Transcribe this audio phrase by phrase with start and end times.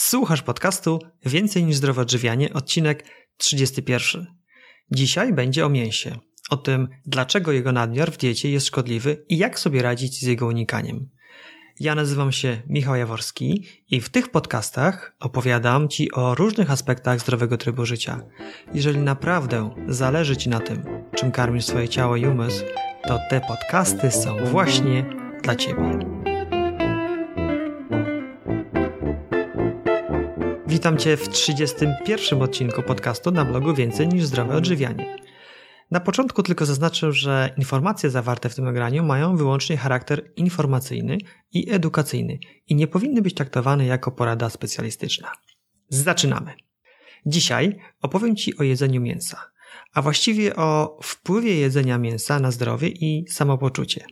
[0.00, 3.04] Słuchasz podcastu Więcej niż zdrowe odżywianie, odcinek
[3.36, 4.26] 31.
[4.90, 6.18] Dzisiaj będzie o mięsie,
[6.50, 10.46] o tym, dlaczego jego nadmiar w diecie jest szkodliwy i jak sobie radzić z jego
[10.46, 11.08] unikaniem.
[11.80, 17.56] Ja nazywam się Michał Jaworski i w tych podcastach opowiadam Ci o różnych aspektach zdrowego
[17.56, 18.22] trybu życia.
[18.74, 20.82] Jeżeli naprawdę zależy Ci na tym,
[21.14, 22.64] czym karmisz swoje ciało i umysł,
[23.08, 25.04] to te podcasty są właśnie
[25.42, 25.98] dla Ciebie.
[30.68, 35.16] Witam Cię w 31 odcinku podcastu na blogu Więcej niż zdrowe odżywianie.
[35.90, 41.18] Na początku tylko zaznaczę, że informacje zawarte w tym nagraniu mają wyłącznie charakter informacyjny
[41.52, 45.32] i edukacyjny i nie powinny być traktowane jako porada specjalistyczna.
[45.88, 46.52] Zaczynamy.
[47.26, 49.50] Dzisiaj opowiem Ci o jedzeniu mięsa,
[49.94, 54.04] a właściwie o wpływie jedzenia mięsa na zdrowie i samopoczucie.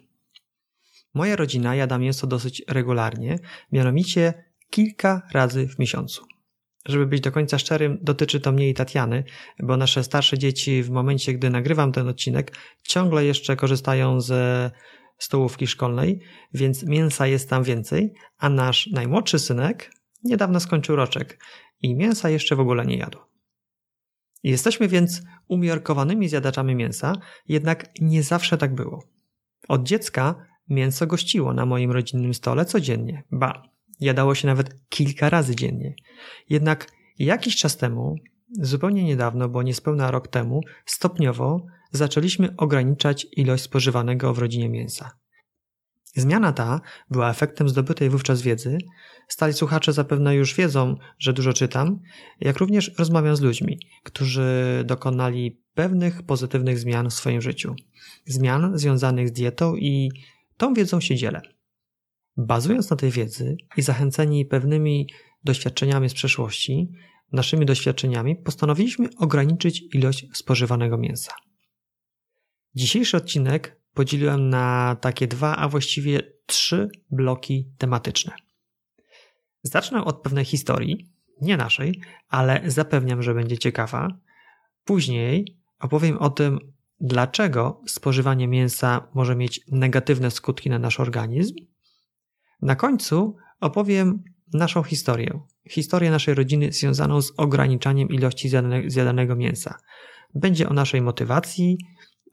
[1.15, 3.39] Moja rodzina jada mięso dosyć regularnie,
[3.73, 6.36] mianowicie kilka razy w miesiącu
[6.87, 9.25] żeby być do końca szczerym, dotyczy to mnie i Tatiany,
[9.63, 14.71] bo nasze starsze dzieci w momencie, gdy nagrywam ten odcinek, ciągle jeszcze korzystają ze
[15.19, 16.21] stołówki szkolnej,
[16.55, 19.91] więc mięsa jest tam więcej, a nasz najmłodszy synek
[20.25, 21.39] niedawno skończył roczek
[21.83, 23.19] i mięsa jeszcze w ogóle nie jadł.
[24.43, 27.13] Jesteśmy więc umiarkowanymi zjadaczami mięsa,
[27.49, 29.05] jednak nie zawsze tak było.
[29.69, 33.63] Od dziecka mięso gościło na moim rodzinnym stole codziennie, ba,
[34.01, 35.95] Jadało się nawet kilka razy dziennie.
[36.51, 36.87] Jednak
[37.19, 38.15] jakiś czas temu,
[38.61, 45.11] zupełnie niedawno, bo niespełna rok temu, stopniowo zaczęliśmy ograniczać ilość spożywanego w rodzinie mięsa.
[46.17, 46.81] Zmiana ta
[47.11, 48.79] była efektem zdobytej wówczas wiedzy.
[49.29, 52.01] Stali słuchacze zapewne już wiedzą, że dużo czytam,
[52.41, 57.75] jak również rozmawiam z ludźmi, którzy dokonali pewnych pozytywnych zmian w swoim życiu.
[58.27, 60.11] Zmian związanych z dietą i
[60.57, 61.56] tą wiedzą się dzielę.
[62.37, 65.09] Bazując na tej wiedzy i zachęceni pewnymi
[65.45, 66.93] doświadczeniami z przeszłości,
[67.33, 71.33] naszymi doświadczeniami, postanowiliśmy ograniczyć ilość spożywanego mięsa.
[72.75, 78.33] Dzisiejszy odcinek podzieliłem na takie dwa, a właściwie trzy bloki tematyczne.
[79.63, 81.09] Zacznę od pewnej historii,
[81.41, 84.09] nie naszej, ale zapewniam, że będzie ciekawa.
[84.85, 86.59] Później opowiem o tym,
[87.01, 91.55] dlaczego spożywanie mięsa może mieć negatywne skutki na nasz organizm
[92.63, 94.23] na końcu opowiem
[94.53, 95.41] naszą historię.
[95.71, 98.51] Historię naszej rodziny związaną z ograniczaniem ilości
[98.87, 99.79] zjadanego mięsa.
[100.35, 101.79] Będzie o naszej motywacji,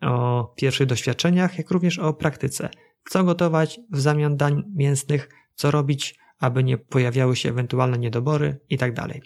[0.01, 2.69] o pierwszych doświadczeniach, jak również o praktyce.
[3.09, 8.95] Co gotować w zamian dań mięsnych, co robić, aby nie pojawiały się ewentualne niedobory itd.
[8.95, 9.21] Tak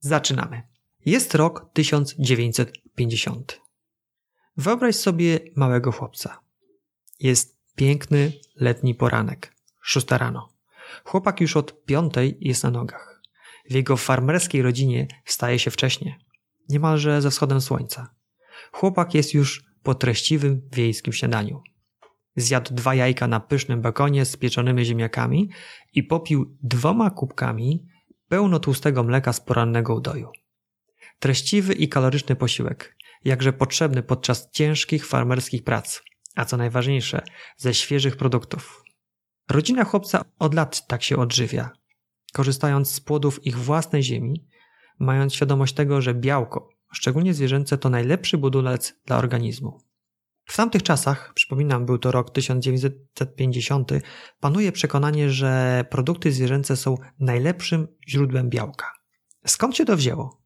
[0.00, 0.62] Zaczynamy.
[1.06, 3.60] Jest rok 1950.
[4.56, 6.40] Wyobraź sobie małego chłopca.
[7.20, 9.54] Jest piękny letni poranek.
[9.82, 10.48] Szósta rano.
[11.04, 13.22] Chłopak już od piątej jest na nogach.
[13.70, 16.18] W jego farmerskiej rodzinie wstaje się wcześnie,
[16.68, 18.14] niemalże ze wschodem słońca.
[18.72, 21.62] Chłopak jest już po treściwym wiejskim śniadaniu.
[22.36, 25.50] Zjadł dwa jajka na pysznym bekonie z pieczonymi ziemniakami
[25.92, 27.86] i popił dwoma kubkami
[28.28, 30.30] pełno tłustego mleka z porannego udoju.
[31.18, 36.02] Treściwy i kaloryczny posiłek, jakże potrzebny podczas ciężkich farmerskich prac,
[36.34, 37.22] a co najważniejsze,
[37.56, 38.81] ze świeżych produktów,
[39.50, 41.70] Rodzina chłopca od lat tak się odżywia,
[42.32, 44.46] korzystając z płodów ich własnej ziemi,
[44.98, 49.80] mając świadomość tego, że białko, szczególnie zwierzęce, to najlepszy budulec dla organizmu.
[50.44, 53.92] W tamtych czasach, przypominam, był to rok 1950,
[54.40, 58.92] panuje przekonanie, że produkty zwierzęce są najlepszym źródłem białka.
[59.46, 60.42] Skąd się to wzięło?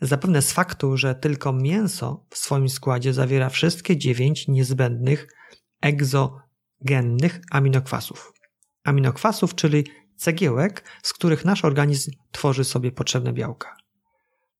[0.00, 5.28] Zapewne z faktu, że tylko mięso w swoim składzie zawiera wszystkie dziewięć niezbędnych
[6.82, 8.32] egzogennych aminokwasów
[8.86, 9.84] aminokwasów, czyli
[10.16, 13.76] cegiełek, z których nasz organizm tworzy sobie potrzebne białka.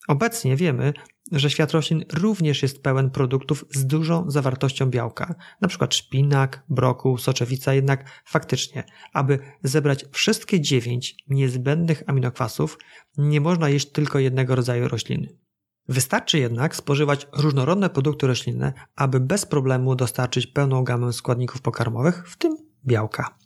[0.09, 0.93] Obecnie wiemy,
[1.33, 5.87] że świat roślin również jest pełen produktów z dużą zawartością białka, np.
[5.91, 12.79] szpinak, brokuł, soczewica, jednak faktycznie, aby zebrać wszystkie dziewięć niezbędnych aminokwasów,
[13.19, 15.46] nie można jeść tylko jednego rodzaju rośliny.
[15.89, 22.37] Wystarczy jednak spożywać różnorodne produkty roślinne, aby bez problemu dostarczyć pełną gamę składników pokarmowych, w
[22.37, 22.57] tym
[22.87, 23.37] białka.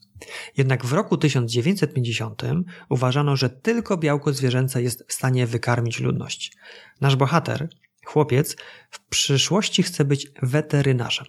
[0.56, 2.42] Jednak w roku 1950
[2.88, 6.56] uważano, że tylko białko zwierzęce jest w stanie wykarmić ludność.
[7.00, 7.68] Nasz bohater,
[8.06, 8.56] chłopiec,
[8.90, 11.26] w przyszłości chce być weterynarzem.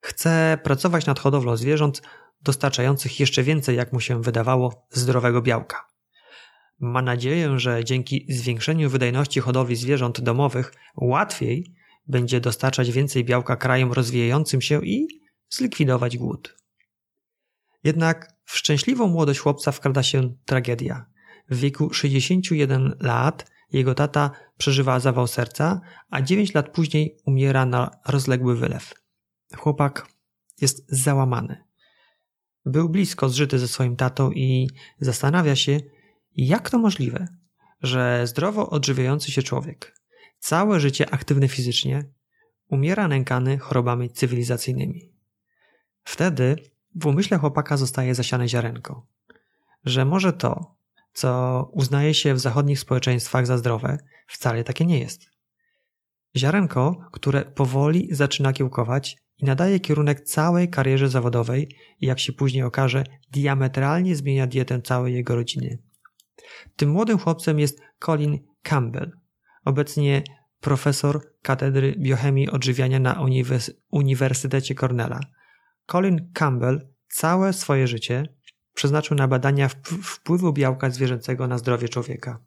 [0.00, 2.02] Chce pracować nad hodowlą zwierząt
[2.42, 5.87] dostarczających jeszcze więcej, jak mu się wydawało, zdrowego białka.
[6.80, 11.74] Ma nadzieję, że dzięki zwiększeniu wydajności hodowli zwierząt domowych łatwiej
[12.06, 15.08] będzie dostarczać więcej białka krajom rozwijającym się i
[15.50, 16.56] zlikwidować głód.
[17.84, 21.06] Jednak w szczęśliwą młodość chłopca wkrada się tragedia.
[21.50, 25.80] W wieku 61 lat jego tata przeżywa zawał serca,
[26.10, 28.94] a 9 lat później umiera na rozległy wylew.
[29.56, 30.06] Chłopak
[30.60, 31.64] jest załamany.
[32.64, 34.68] Był blisko zżyty ze swoim tatą i
[35.00, 35.80] zastanawia się,
[36.46, 37.28] jak to możliwe,
[37.82, 39.94] że zdrowo odżywiający się człowiek,
[40.38, 42.04] całe życie aktywny fizycznie,
[42.68, 45.12] umiera nękany chorobami cywilizacyjnymi.
[46.04, 46.56] Wtedy
[46.94, 49.06] w umyśle chłopaka zostaje zasiane ziarenko,
[49.84, 50.76] że może to,
[51.12, 55.20] co uznaje się w zachodnich społeczeństwach za zdrowe, wcale takie nie jest.
[56.36, 62.62] Ziarenko, które powoli zaczyna kiełkować i nadaje kierunek całej karierze zawodowej i jak się później
[62.62, 65.87] okaże, diametralnie zmienia dietę całej jego rodziny.
[66.76, 69.12] Tym młodym chłopcem jest Colin Campbell,
[69.64, 70.22] obecnie
[70.60, 73.24] profesor katedry biochemii odżywiania na
[73.90, 75.20] Uniwersytecie Cornella.
[75.86, 78.28] Colin Campbell całe swoje życie
[78.74, 79.68] przeznaczył na badania
[80.02, 82.40] wpływu białka zwierzęcego na zdrowie człowieka.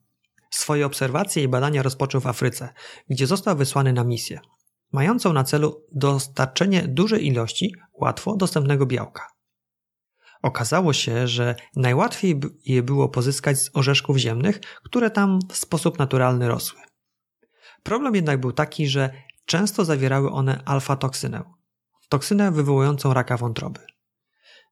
[0.50, 2.70] Swoje obserwacje i badania rozpoczął w Afryce,
[3.10, 4.40] gdzie został wysłany na misję,
[4.92, 9.28] mającą na celu dostarczenie dużej ilości łatwo dostępnego białka.
[10.42, 16.48] Okazało się, że najłatwiej je było pozyskać z orzeszków ziemnych, które tam w sposób naturalny
[16.48, 16.80] rosły.
[17.84, 19.14] Problem jednak był taki, że
[19.46, 21.44] często zawierały one alfa-toksynę,
[22.10, 23.80] toksynę wywołującą raka wątroby.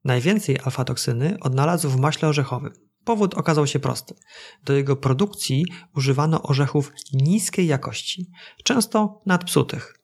[0.04, 2.74] Najwięcej alfa-toksyny odnalazł w maśle orzechowym.
[3.06, 4.16] Powód okazał się prosty.
[4.64, 5.66] Do jego produkcji
[5.96, 8.32] używano orzechów niskiej jakości,
[8.64, 10.00] często nadpsutych.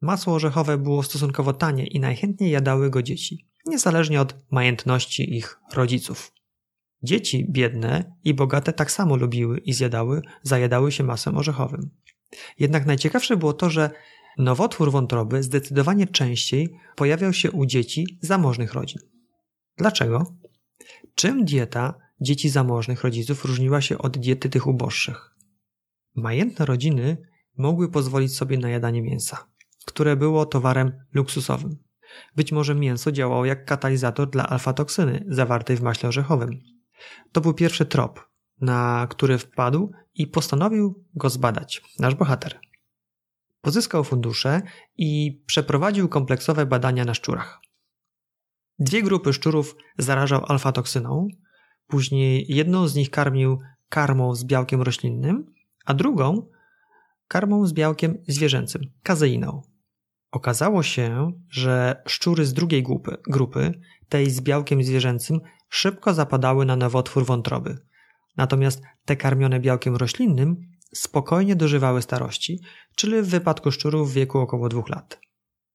[0.00, 6.32] Masło orzechowe było stosunkowo tanie i najchętniej jadały go dzieci, niezależnie od majętności ich rodziców.
[7.02, 11.90] Dzieci biedne i bogate tak samo lubiły i zjadały, zajadały się masłem orzechowym.
[12.58, 13.90] Jednak najciekawsze było to, że
[14.38, 19.02] nowotwór wątroby zdecydowanie częściej pojawiał się u dzieci zamożnych rodzin.
[19.76, 20.36] Dlaczego?
[21.14, 25.30] Czym dieta dzieci zamożnych rodziców różniła się od diety tych uboższych?
[26.14, 27.16] Majętne rodziny
[27.56, 29.46] mogły pozwolić sobie na jadanie mięsa,
[29.86, 31.76] które było towarem luksusowym.
[32.36, 36.60] Być może mięso działało jak katalizator dla alfa-toksyny zawartej w maśle orzechowym.
[37.32, 38.28] To był pierwszy trop,
[38.60, 42.60] na który wpadł i postanowił go zbadać nasz bohater.
[43.60, 44.62] Pozyskał fundusze
[44.96, 47.60] i przeprowadził kompleksowe badania na szczurach.
[48.78, 51.28] Dwie grupy szczurów zarażał alfa-toksyną,
[51.86, 55.46] później jedną z nich karmił karmą z białkiem roślinnym,
[55.84, 56.48] a drugą
[57.28, 59.62] karmą z białkiem zwierzęcym, kazeiną.
[60.34, 66.76] Okazało się, że szczury z drugiej grupy, grupy, tej z białkiem zwierzęcym, szybko zapadały na
[66.76, 67.78] nowotwór wątroby.
[68.36, 70.56] Natomiast te karmione białkiem roślinnym
[70.94, 72.60] spokojnie dożywały starości,
[72.96, 75.20] czyli w wypadku szczurów w wieku około dwóch lat.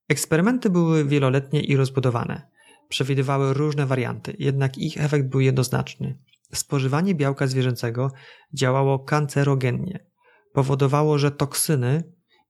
[0.10, 2.50] Eksperymenty były wieloletnie i rozbudowane.
[2.90, 6.20] Przewidywały różne warianty, jednak ich efekt był jednoznaczny.
[6.54, 8.12] Spożywanie białka zwierzęcego
[8.54, 10.06] działało kancerogennie.
[10.54, 12.04] Powodowało, że toksyny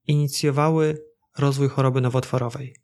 [0.06, 1.09] inicjowały
[1.40, 2.74] rozwój choroby nowotworowej.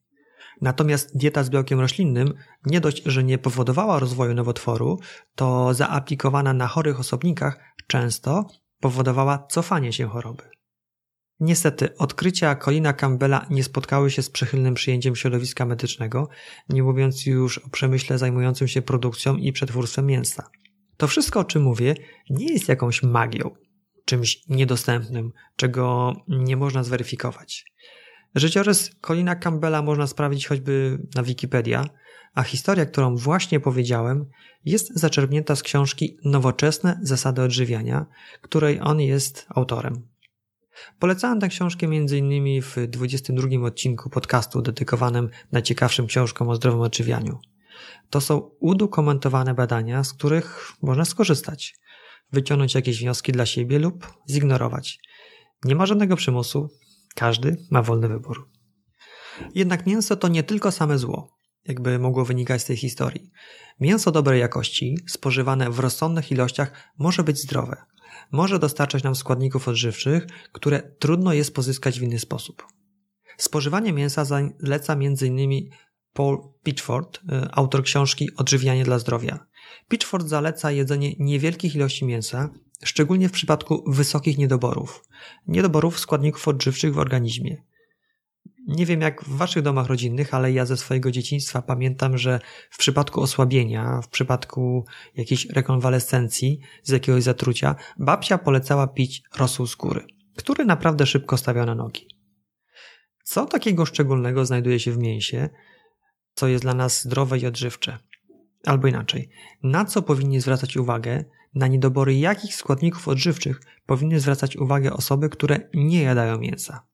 [0.60, 2.34] Natomiast dieta z białkiem roślinnym
[2.66, 4.98] nie dość, że nie powodowała rozwoju nowotworu,
[5.34, 8.46] to zaaplikowana na chorych osobnikach często
[8.80, 10.42] powodowała cofanie się choroby.
[11.40, 16.28] Niestety, odkrycia Colina Campbella nie spotkały się z przychylnym przyjęciem środowiska medycznego,
[16.68, 20.50] nie mówiąc już o przemyśle zajmującym się produkcją i przetwórstwem mięsa.
[20.96, 21.94] To wszystko, o czym mówię,
[22.30, 23.50] nie jest jakąś magią,
[24.04, 27.64] czymś niedostępnym, czego nie można zweryfikować.
[28.34, 31.88] Życiorys Colina Campbella można sprawdzić choćby na Wikipedia,
[32.34, 34.26] a historia, którą właśnie powiedziałem,
[34.64, 38.06] jest zaczerpnięta z książki Nowoczesne zasady odżywiania,
[38.42, 40.08] której on jest autorem.
[40.98, 42.62] Polecałem tę książkę m.in.
[42.62, 47.38] w 22 odcinku podcastu dedykowanym najciekawszym książkom o zdrowym odżywianiu.
[48.10, 51.74] To są udokumentowane badania, z których można skorzystać,
[52.32, 54.98] wyciągnąć jakieś wnioski dla siebie lub zignorować.
[55.64, 56.68] Nie ma żadnego przymusu,
[57.16, 58.50] każdy ma wolny wybór.
[59.54, 63.30] Jednak mięso to nie tylko same zło, jakby mogło wynikać z tej historii.
[63.80, 67.76] Mięso dobrej jakości, spożywane w rozsądnych ilościach, może być zdrowe.
[68.32, 72.66] Może dostarczać nam składników odżywczych, które trudno jest pozyskać w inny sposób.
[73.36, 75.70] Spożywanie mięsa zaleca m.in.
[76.12, 77.20] Paul Pitchford, y,
[77.52, 79.46] autor książki Odżywianie dla zdrowia.
[79.88, 82.50] Pitchford zaleca jedzenie niewielkich ilości mięsa,
[82.84, 85.04] szczególnie w przypadku wysokich niedoborów,
[85.46, 87.56] niedoborów składników odżywczych w organizmie.
[88.66, 92.40] Nie wiem jak w waszych domach rodzinnych, ale ja ze swojego dzieciństwa pamiętam, że
[92.70, 100.06] w przypadku osłabienia, w przypadku jakiejś rekonwalescencji z jakiegoś zatrucia, babcia polecała pić rosół skóry,
[100.36, 102.08] który naprawdę szybko stawia na nogi.
[103.24, 105.48] Co takiego szczególnego znajduje się w mięsie,
[106.34, 107.98] co jest dla nas zdrowe i odżywcze?
[108.64, 109.30] Albo inaczej,
[109.62, 111.24] na co powinni zwracać uwagę
[111.56, 116.86] na niedobory jakich składników odżywczych powinny zwracać uwagę osoby, które nie jadają mięsa.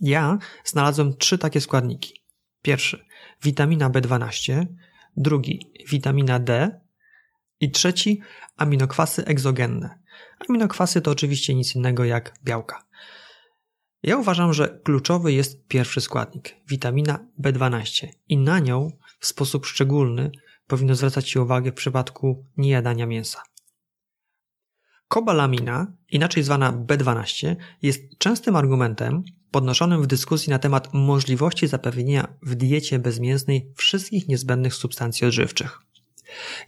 [0.00, 2.24] Ja znalazłem trzy takie składniki.
[2.62, 3.06] Pierwszy
[3.42, 4.66] witamina B12,
[5.16, 6.80] drugi witamina D
[7.60, 8.20] i trzeci
[8.56, 9.98] aminokwasy egzogenne.
[10.48, 12.86] Aminokwasy to oczywiście nic innego jak białka.
[14.02, 20.30] Ja uważam, że kluczowy jest pierwszy składnik, witamina B12 i na nią w sposób szczególny
[20.66, 23.42] powinno zwracać się uwagę w przypadku niejadania mięsa.
[25.08, 32.54] Kobalamina, inaczej zwana B12, jest częstym argumentem podnoszonym w dyskusji na temat możliwości zapewnienia w
[32.54, 35.80] diecie bezmięsnej wszystkich niezbędnych substancji odżywczych.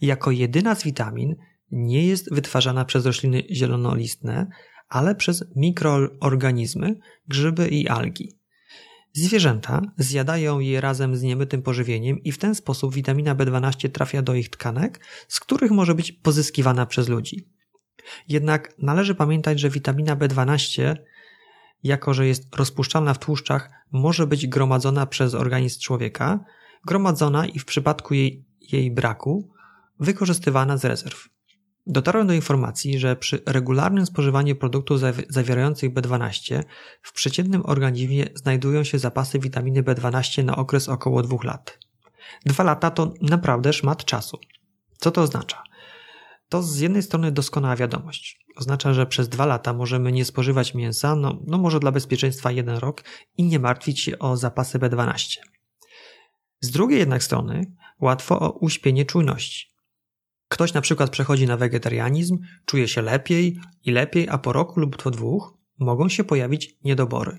[0.00, 1.36] Jako jedyna z witamin
[1.70, 4.46] nie jest wytwarzana przez rośliny zielonolistne,
[4.88, 6.96] ale przez mikroorganizmy,
[7.28, 8.37] grzyby i algi.
[9.24, 14.34] Zwierzęta zjadają je razem z niemytym pożywieniem i w ten sposób witamina B12 trafia do
[14.34, 17.48] ich tkanek, z których może być pozyskiwana przez ludzi.
[18.28, 20.96] Jednak należy pamiętać, że witamina B12,
[21.82, 26.44] jako że jest rozpuszczalna w tłuszczach, może być gromadzona przez organizm człowieka,
[26.86, 29.50] gromadzona i w przypadku jej, jej braku
[30.00, 31.28] wykorzystywana z rezerw.
[31.90, 36.62] Dotarłem do informacji, że przy regularnym spożywaniu produktów zawierających B12
[37.02, 41.78] w przeciętnym organizmie znajdują się zapasy witaminy B12 na okres około 2 lat.
[42.46, 44.38] Dwa lata to naprawdę szmat czasu.
[44.98, 45.62] Co to oznacza?
[46.48, 48.44] To z jednej strony doskonała wiadomość.
[48.56, 52.76] Oznacza, że przez dwa lata możemy nie spożywać mięsa, no, no może dla bezpieczeństwa jeden
[52.76, 53.04] rok
[53.36, 55.36] i nie martwić się o zapasy B12.
[56.60, 59.77] Z drugiej jednak strony łatwo o uśpienie czujności.
[60.48, 65.02] Ktoś na przykład przechodzi na wegetarianizm, czuje się lepiej i lepiej, a po roku lub
[65.02, 67.38] po dwóch mogą się pojawić niedobory.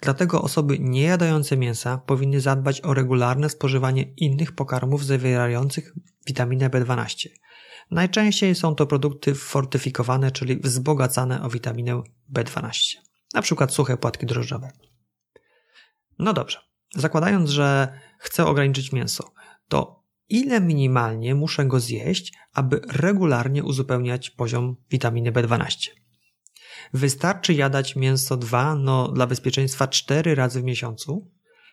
[0.00, 5.94] Dlatego osoby niejadające mięsa powinny zadbać o regularne spożywanie innych pokarmów zawierających
[6.26, 7.28] witaminę B12.
[7.90, 12.96] Najczęściej są to produkty fortyfikowane, czyli wzbogacane o witaminę B12,
[13.34, 14.70] na przykład suche płatki drożdżowe.
[16.18, 16.58] No dobrze,
[16.94, 19.32] zakładając, że chcę ograniczyć mięso,
[19.68, 25.90] to ile minimalnie muszę go zjeść, aby regularnie uzupełniać poziom witaminy B12.
[26.94, 31.30] Wystarczy jadać mięso 2, no dla bezpieczeństwa 4 razy w miesiącu,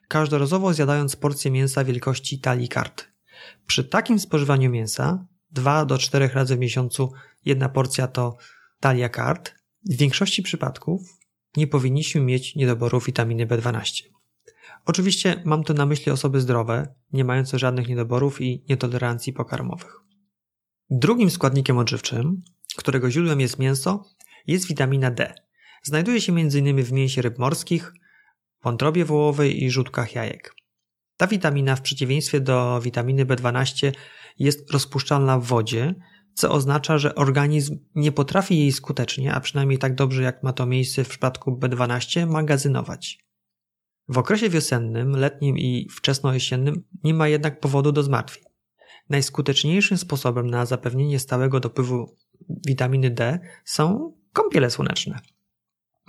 [0.07, 3.07] każdorazowo zjadając porcję mięsa wielkości talii kart.
[3.67, 7.11] Przy takim spożywaniu mięsa 2 do 4 razy w miesiącu
[7.45, 8.37] jedna porcja to
[8.79, 9.55] talia kart.
[9.85, 11.01] W większości przypadków
[11.57, 14.03] nie powinniśmy mieć niedoboru witaminy B12.
[14.85, 19.95] Oczywiście mam tu na myśli osoby zdrowe, nie mające żadnych niedoborów i nietolerancji pokarmowych.
[20.89, 22.41] Drugim składnikiem odżywczym,
[22.77, 24.05] którego źródłem jest mięso,
[24.47, 25.33] jest witamina D.
[25.83, 26.83] Znajduje się m.in.
[26.83, 27.93] w mięsie ryb morskich,
[28.63, 30.55] wątrobie wołowej i żółtkach jajek.
[31.17, 33.91] Ta witamina w przeciwieństwie do witaminy B12
[34.39, 35.95] jest rozpuszczalna w wodzie,
[36.33, 40.65] co oznacza, że organizm nie potrafi jej skutecznie, a przynajmniej tak dobrze jak ma to
[40.65, 43.22] miejsce w przypadku B12, magazynować.
[44.13, 48.43] W okresie wiosennym, letnim i wczesnojesiennym nie ma jednak powodu do zmartwień.
[49.09, 52.15] Najskuteczniejszym sposobem na zapewnienie stałego dopływu
[52.67, 55.19] witaminy D są kąpiele słoneczne.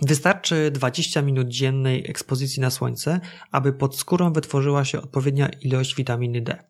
[0.02, 3.20] Wystarczy 20 minut dziennej ekspozycji na słońce,
[3.50, 6.64] aby pod skórą wytworzyła się odpowiednia ilość witaminy D.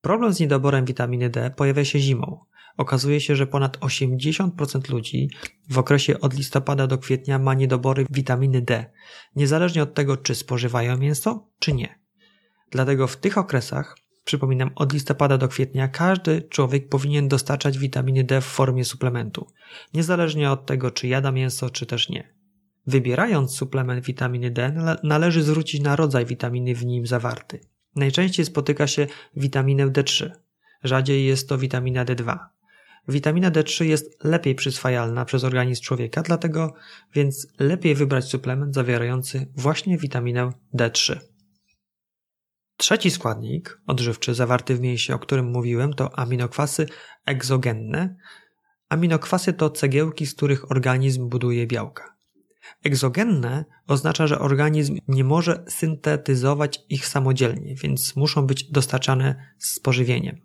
[0.00, 2.44] Problem z niedoborem witaminy D pojawia się zimą.
[2.78, 5.30] Okazuje się, że ponad 80% ludzi
[5.70, 8.90] w okresie od listopada do kwietnia ma niedobory witaminy D,
[9.36, 11.98] niezależnie od tego, czy spożywają mięso, czy nie.
[12.70, 18.40] Dlatego w tych okresach, przypominam, od listopada do kwietnia każdy człowiek powinien dostarczać witaminy D
[18.40, 19.46] w formie suplementu,
[19.94, 22.34] niezależnie od tego, czy jada mięso, czy też nie.
[22.86, 27.60] Wybierając suplement witaminy D, należy zwrócić na rodzaj witaminy w nim zawarty.
[27.96, 29.06] Najczęściej spotyka się
[29.36, 30.30] witaminę D3.
[30.84, 32.38] Rzadziej jest to witamina D2.
[33.08, 36.74] Witamina D3 jest lepiej przyswajalna przez organizm człowieka, dlatego
[37.14, 41.18] więc lepiej wybrać suplement zawierający właśnie witaminę D3.
[42.76, 46.86] Trzeci składnik odżywczy zawarty w mięsie, o którym mówiłem, to aminokwasy
[47.26, 48.16] egzogenne.
[48.88, 52.16] Aminokwasy to cegiełki, z których organizm buduje białka.
[52.84, 60.40] Egzogenne oznacza, że organizm nie może syntetyzować ich samodzielnie, więc muszą być dostarczane z pożywieniem.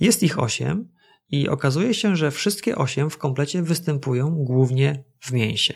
[0.00, 0.88] Jest ich osiem
[1.32, 5.74] i okazuje się, że wszystkie osiem w komplecie występują głównie w mięsie.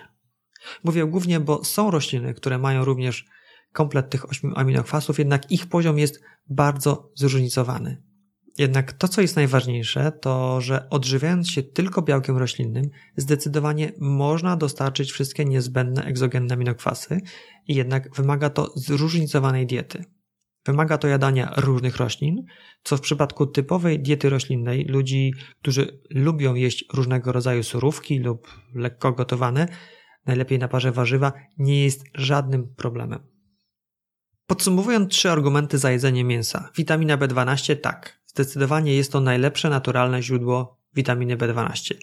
[0.84, 3.24] Mówię głównie, bo są rośliny, które mają również
[3.72, 8.02] komplet tych ośmiu aminokwasów, jednak ich poziom jest bardzo zróżnicowany.
[8.58, 12.84] Jednak to, co jest najważniejsze, to że odżywiając się tylko białkiem roślinnym,
[13.16, 17.20] zdecydowanie można dostarczyć wszystkie niezbędne egzogenne aminokwasy
[17.68, 20.04] jednak wymaga to zróżnicowanej diety.
[20.66, 22.44] Wymaga to jadania różnych roślin,
[22.82, 29.12] co w przypadku typowej diety roślinnej ludzi, którzy lubią jeść różnego rodzaju surówki lub lekko
[29.12, 29.68] gotowane,
[30.26, 33.20] najlepiej na parze warzywa, nie jest żadnym problemem.
[34.46, 36.70] Podsumowując trzy argumenty za jedzenie mięsa.
[36.76, 38.20] Witamina B12 tak.
[38.26, 41.94] Zdecydowanie jest to najlepsze naturalne źródło witaminy B12.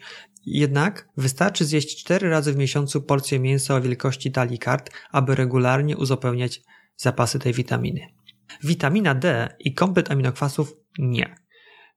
[0.45, 5.97] Jednak wystarczy zjeść 4 razy w miesiącu porcję mięsa o wielkości talii kart, aby regularnie
[5.97, 6.61] uzupełniać
[6.97, 8.22] zapasy tej witaminy.
[8.63, 11.35] Witamina D i komplet aminokwasów nie.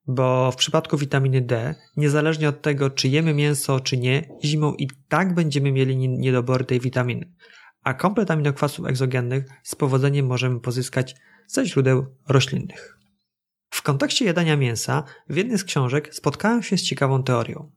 [0.07, 4.88] Bo w przypadku witaminy D, niezależnie od tego, czy jemy mięso, czy nie, zimą i
[5.09, 7.33] tak będziemy mieli niedobory tej witaminy.
[7.83, 12.99] A komplet aminokwasów egzogennych z powodzeniem możemy pozyskać ze źródeł roślinnych.
[13.71, 17.73] W kontekście jadania mięsa w jednej z książek spotkałem się z ciekawą teorią.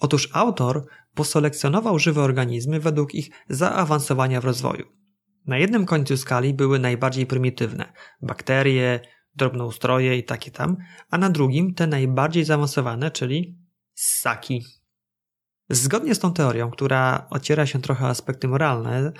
[0.00, 4.86] Otóż autor poselekcjonował żywe organizmy według ich zaawansowania w rozwoju.
[5.48, 9.00] Na jednym końcu skali były najbardziej prymitywne bakterie,
[9.34, 10.76] drobnoustroje i takie tam,
[11.10, 13.58] a na drugim te najbardziej zaawansowane, czyli
[13.94, 14.64] ssaki.
[15.68, 19.12] Zgodnie z tą teorią, która ociera się trochę o aspekty moralne,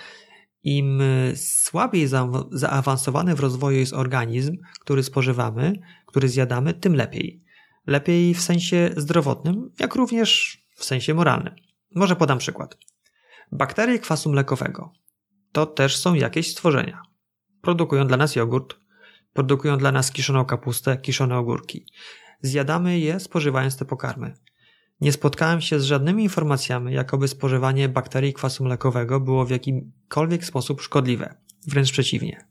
[0.62, 1.02] im
[1.36, 5.72] słabiej za zaawansowany w rozwoju jest organizm, który spożywamy,
[6.06, 7.44] który zjadamy, tym lepiej.
[7.86, 11.54] Lepiej w sensie zdrowotnym, jak również w sensie moralnym.
[11.94, 12.78] Może podam przykład.
[13.52, 14.92] Bakterie kwasu mlekowego
[15.58, 17.02] to też są jakieś stworzenia.
[17.60, 18.76] Produkują dla nas jogurt,
[19.32, 21.86] produkują dla nas kiszoną kapustę, kiszone ogórki.
[22.42, 24.34] Zjadamy je spożywając te pokarmy.
[25.00, 30.80] Nie spotkałem się z żadnymi informacjami, jakoby spożywanie bakterii kwasu mlekowego było w jakimkolwiek sposób
[30.80, 31.34] szkodliwe.
[31.66, 32.48] Wręcz przeciwnie.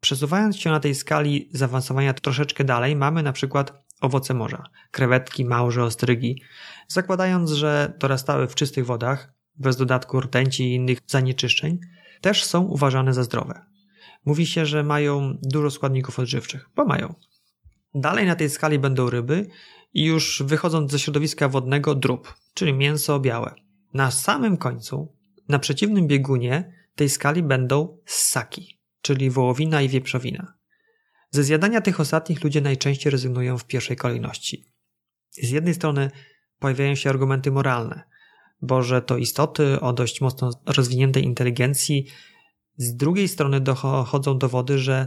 [0.00, 5.84] Przesuwając się na tej skali zaawansowania troszeczkę dalej, mamy na przykład owoce morza, krewetki, małże,
[5.84, 6.42] ostrygi.
[6.88, 11.78] Zakładając, że dorastały w czystych wodach, bez dodatku rtęci i innych zanieczyszczeń,
[12.24, 13.66] też są uważane za zdrowe.
[14.24, 17.14] Mówi się, że mają dużo składników odżywczych, bo mają.
[17.94, 19.46] Dalej na tej skali będą ryby
[19.94, 23.54] i już wychodząc ze środowiska wodnego drób, czyli mięso białe.
[23.94, 25.16] Na samym końcu,
[25.48, 30.54] na przeciwnym biegunie tej skali będą ssaki, czyli wołowina i wieprzowina.
[31.30, 34.64] Ze zjadania tych ostatnich ludzie najczęściej rezygnują w pierwszej kolejności.
[35.30, 36.10] Z jednej strony
[36.58, 38.02] pojawiają się argumenty moralne,
[38.62, 42.06] bo że to istoty o dość mocno rozwiniętej inteligencji.
[42.76, 45.06] Z drugiej strony dochodzą dowody, że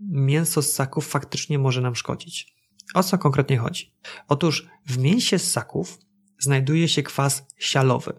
[0.00, 2.54] mięso ssaków faktycznie może nam szkodzić.
[2.94, 3.94] O co konkretnie chodzi?
[4.28, 5.98] Otóż w mięsie ssaków
[6.38, 8.12] znajduje się kwas sialowy.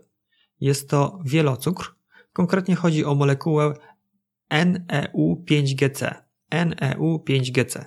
[0.60, 1.96] Jest to wielocukr.
[2.34, 3.74] Konkretnie chodzi o molekułę
[4.52, 6.16] NEU5GC.
[6.52, 7.86] NEU5GC.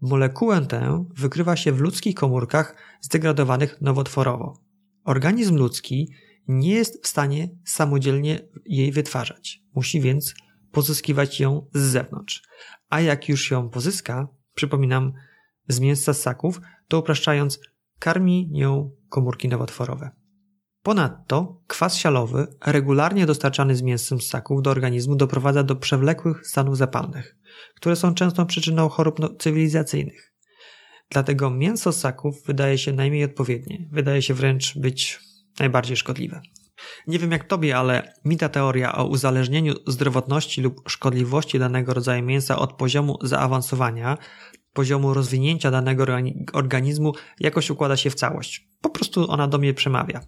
[0.00, 4.61] Molekułę tę wykrywa się w ludzkich komórkach zdegradowanych nowotworowo.
[5.04, 6.12] Organizm ludzki
[6.48, 9.62] nie jest w stanie samodzielnie jej wytwarzać.
[9.74, 10.34] Musi więc
[10.72, 12.42] pozyskiwać ją z zewnątrz.
[12.88, 15.12] A jak już ją pozyska, przypominam,
[15.68, 17.60] z mięsa ssaków, to upraszczając,
[17.98, 20.10] karmi nią komórki nowotworowe.
[20.82, 27.36] Ponadto kwas sialowy, regularnie dostarczany z mięsem ssaków do organizmu, doprowadza do przewlekłych stanów zapalnych,
[27.76, 30.31] które są częstą przyczyną chorób no, cywilizacyjnych.
[31.12, 35.20] Dlatego mięso ssaków wydaje się najmniej odpowiednie, wydaje się wręcz być
[35.60, 36.40] najbardziej szkodliwe.
[37.06, 42.22] Nie wiem jak tobie, ale mi ta teoria o uzależnieniu zdrowotności lub szkodliwości danego rodzaju
[42.22, 44.18] mięsa od poziomu zaawansowania,
[44.72, 46.06] poziomu rozwinięcia danego
[46.52, 48.68] organizmu jakoś układa się w całość.
[48.80, 50.20] Po prostu ona do mnie przemawia.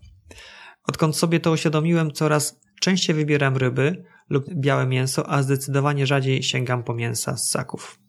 [0.88, 6.84] Odkąd sobie to uświadomiłem, coraz częściej wybieram ryby lub białe mięso, a zdecydowanie rzadziej sięgam
[6.84, 8.03] po mięsa z ssaków.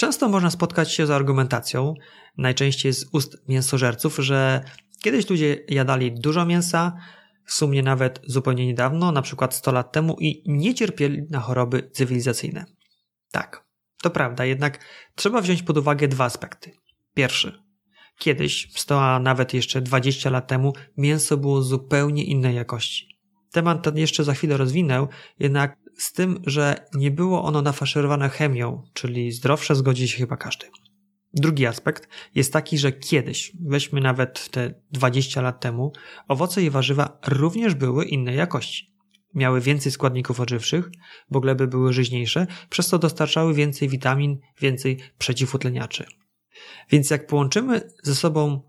[0.00, 1.94] Często można spotkać się z argumentacją,
[2.36, 4.64] najczęściej z ust mięsożerców, że
[5.02, 6.96] kiedyś ludzie jadali dużo mięsa,
[7.44, 11.90] w sumie nawet zupełnie niedawno, na przykład 100 lat temu i nie cierpieli na choroby
[11.92, 12.64] cywilizacyjne.
[13.32, 13.64] Tak,
[14.02, 14.84] to prawda, jednak
[15.14, 16.72] trzeba wziąć pod uwagę dwa aspekty.
[17.14, 17.62] Pierwszy.
[18.18, 23.06] Kiedyś, 100 a nawet jeszcze 20 lat temu, mięso było zupełnie innej jakości.
[23.52, 25.06] Temat ten jeszcze za chwilę rozwinę,
[25.38, 30.66] jednak z tym, że nie było ono nafaszerowane chemią, czyli zdrowsze zgodzi się chyba każdy.
[31.34, 35.92] Drugi aspekt jest taki, że kiedyś, weźmy nawet te 20 lat temu,
[36.28, 38.90] owoce i warzywa również były innej jakości.
[39.34, 40.90] Miały więcej składników odżywczych,
[41.30, 46.06] bo gleby były żyźniejsze, przez co dostarczały więcej witamin, więcej przeciwutleniaczy.
[46.90, 48.62] Więc jak połączymy ze sobą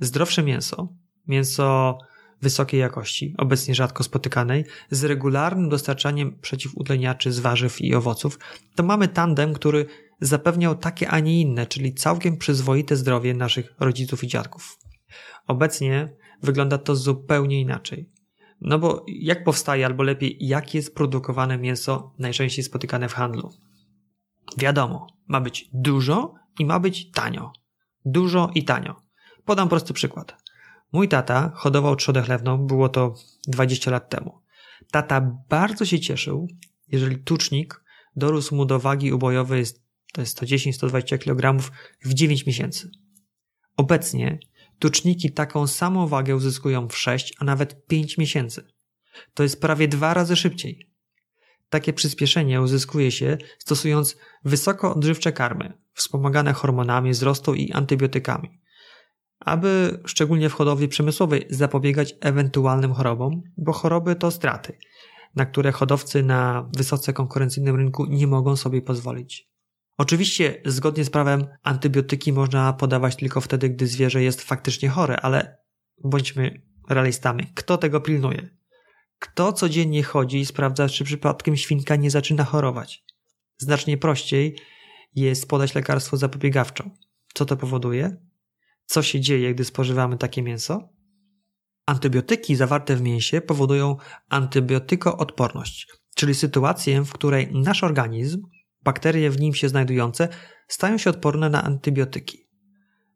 [0.00, 0.88] zdrowsze mięso,
[1.26, 1.98] mięso
[2.42, 8.38] wysokiej jakości, obecnie rzadko spotykanej, z regularnym dostarczaniem przeciwutleniaczy z warzyw i owoców,
[8.74, 9.86] to mamy tandem, który
[10.20, 14.78] zapewniał takie, a nie inne, czyli całkiem przyzwoite zdrowie naszych rodziców i dziadków.
[15.46, 18.10] Obecnie wygląda to zupełnie inaczej.
[18.60, 23.50] No bo jak powstaje, albo lepiej, jak jest produkowane mięso najczęściej spotykane w handlu?
[24.56, 27.52] Wiadomo, ma być dużo i ma być tanio.
[28.04, 29.02] Dużo i tanio.
[29.44, 30.47] Podam prosty przykład.
[30.92, 33.14] Mój tata hodował trzodę chlewną, było to
[33.48, 34.40] 20 lat temu.
[34.90, 36.48] Tata bardzo się cieszył,
[36.88, 37.84] jeżeli tucznik
[38.16, 39.64] dorósł mu do wagi ubojowej,
[40.12, 41.62] to jest 110-120 kg
[42.00, 42.90] w 9 miesięcy.
[43.76, 44.38] Obecnie
[44.78, 48.64] tuczniki taką samą wagę uzyskują w 6, a nawet 5 miesięcy.
[49.34, 50.90] To jest prawie dwa razy szybciej.
[51.68, 58.60] Takie przyspieszenie uzyskuje się stosując wysoko odżywcze karmy, wspomagane hormonami wzrostu i antybiotykami,
[59.40, 64.78] aby szczególnie w hodowli przemysłowej zapobiegać ewentualnym chorobom, bo choroby to straty,
[65.36, 69.48] na które hodowcy na wysoce konkurencyjnym rynku nie mogą sobie pozwolić.
[69.98, 75.58] Oczywiście, zgodnie z prawem, antybiotyki można podawać tylko wtedy, gdy zwierzę jest faktycznie chore, ale
[76.04, 77.46] bądźmy realistami.
[77.54, 78.48] Kto tego pilnuje?
[79.18, 83.04] Kto codziennie chodzi i sprawdza, czy przypadkiem świnka nie zaczyna chorować?
[83.58, 84.58] Znacznie prościej
[85.14, 86.90] jest podać lekarstwo zapobiegawcze.
[87.34, 88.27] Co to powoduje?
[88.88, 90.88] Co się dzieje, gdy spożywamy takie mięso?
[91.86, 93.96] Antybiotyki zawarte w mięsie powodują
[94.28, 98.42] antybiotykoodporność, czyli sytuację, w której nasz organizm,
[98.82, 100.28] bakterie w nim się znajdujące,
[100.68, 102.48] stają się odporne na antybiotyki.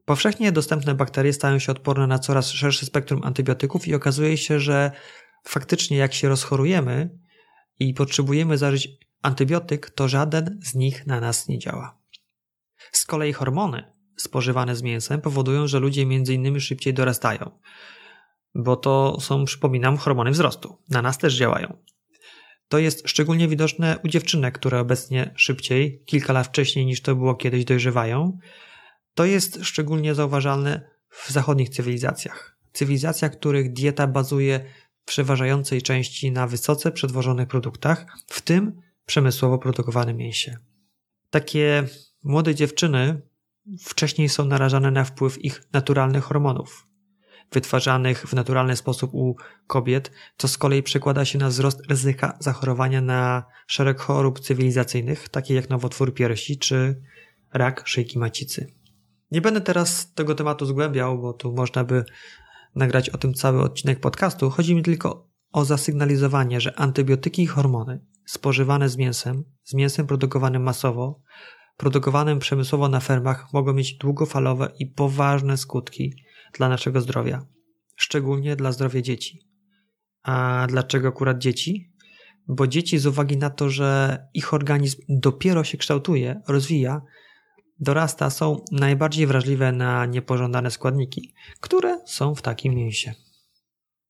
[0.05, 4.91] Powszechnie dostępne bakterie stają się odporne na coraz szersze spektrum antybiotyków i okazuje się, że
[5.45, 7.19] faktycznie jak się rozchorujemy
[7.79, 8.89] i potrzebujemy zażyć
[9.23, 11.99] antybiotyk, to żaden z nich na nas nie działa.
[12.93, 17.51] Z kolei hormony spożywane z mięsem powodują, że ludzie między innymi szybciej dorastają,
[18.55, 20.79] bo to są, przypominam, hormony wzrostu.
[20.89, 21.77] Na nas też działają.
[22.69, 27.35] To jest szczególnie widoczne u dziewczynek, które obecnie szybciej, kilka lat wcześniej niż to było
[27.35, 28.39] kiedyś, dojrzewają.
[29.15, 32.59] To jest szczególnie zauważalne w zachodnich cywilizacjach.
[32.73, 34.61] Cywilizacjach, których dieta bazuje
[35.03, 40.57] w przeważającej części na wysoce przetworzonych produktach, w tym przemysłowo produkowanym mięsie.
[41.31, 41.85] Takie
[42.25, 43.23] młode dziewczyny
[43.81, 46.87] wcześniej są narażane na wpływ ich naturalnych hormonów,
[47.53, 53.01] wytwarzanych w naturalny sposób u kobiet, co z kolei przekłada się na wzrost ryzyka zachorowania
[53.01, 57.03] na szereg chorób cywilizacyjnych, takie jak nowotwór piersi czy
[57.53, 58.75] rak szyjki macicy.
[59.31, 62.05] Nie będę teraz tego tematu zgłębiał, bo tu można by
[62.75, 64.51] nagrać o tym cały odcinek podcastu.
[64.51, 70.63] Chodzi mi tylko o zasygnalizowanie, że antybiotyki i hormony spożywane z mięsem, z mięsem produkowanym
[70.63, 71.23] masowo,
[71.83, 76.15] produkowanym przemysłowo na fermach mogą mieć długofalowe i poważne skutki
[76.53, 77.47] dla naszego zdrowia,
[77.97, 79.39] szczególnie dla zdrowia dzieci.
[80.23, 81.93] A dlaczego akurat dzieci?
[82.49, 87.01] Bo dzieci z uwagi na to, że ich organizm dopiero się kształtuje, rozwija,
[87.81, 93.15] dorasta, są najbardziej wrażliwe na niepożądane składniki, które są w takim mięsie.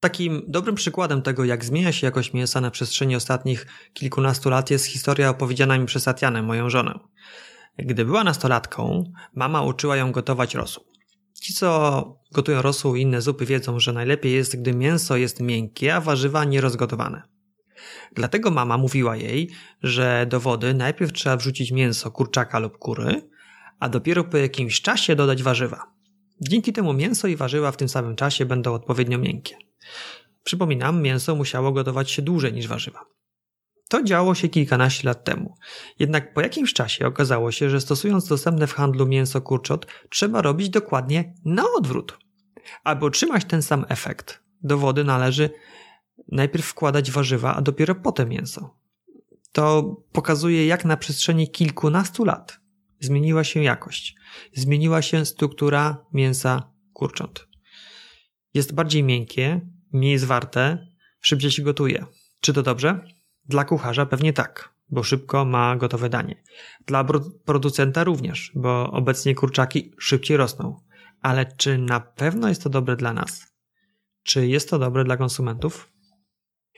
[0.01, 4.87] Takim dobrym przykładem tego, jak zmienia się jakość mięsa na przestrzeni ostatnich kilkunastu lat, jest
[4.87, 6.99] historia opowiedziana mi przez Tatianę, moją żonę.
[7.79, 10.85] Gdy była nastolatką, mama uczyła ją gotować rosół.
[11.43, 15.95] Ci, co gotują rosół i inne zupy, wiedzą, że najlepiej jest, gdy mięso jest miękkie,
[15.95, 17.23] a warzywa nierozgotowane.
[18.15, 19.51] Dlatego mama mówiła jej,
[19.83, 23.29] że do wody najpierw trzeba wrzucić mięso kurczaka lub kury,
[23.81, 25.93] a dopiero po jakimś czasie dodać warzywa.
[26.41, 29.57] Dzięki temu mięso i warzywa w tym samym czasie będą odpowiednio miękkie.
[30.45, 33.12] Przypominam, mięso musiało gotować się dłużej niż warzywa.
[33.93, 35.55] To działo się kilkanaście lat temu.
[35.99, 40.71] Jednak po jakimś czasie okazało się, że stosując dostępne w handlu mięso kurczot, trzeba robić
[40.71, 42.19] dokładnie na odwrót.
[42.85, 45.51] Aby otrzymać ten sam efekt, do wody należy
[46.29, 48.79] najpierw wkładać warzywa, a dopiero potem mięso.
[49.53, 52.61] To pokazuje, jak na przestrzeni kilkunastu lat
[53.01, 54.15] zmieniła się jakość,
[54.53, 57.49] zmieniła się struktura mięsa kurcząt.
[58.55, 59.61] Jest bardziej miękkie,
[59.93, 60.87] mniej zwarte,
[61.21, 62.07] szybciej się gotuje.
[62.41, 63.22] Czy to dobrze?
[63.49, 66.43] Dla kucharza pewnie tak, bo szybko ma gotowe danie.
[66.87, 67.05] Dla
[67.45, 70.81] producenta również, bo obecnie kurczaki szybciej rosną.
[71.21, 73.53] Ale czy na pewno jest to dobre dla nas?
[74.23, 75.93] Czy jest to dobre dla konsumentów?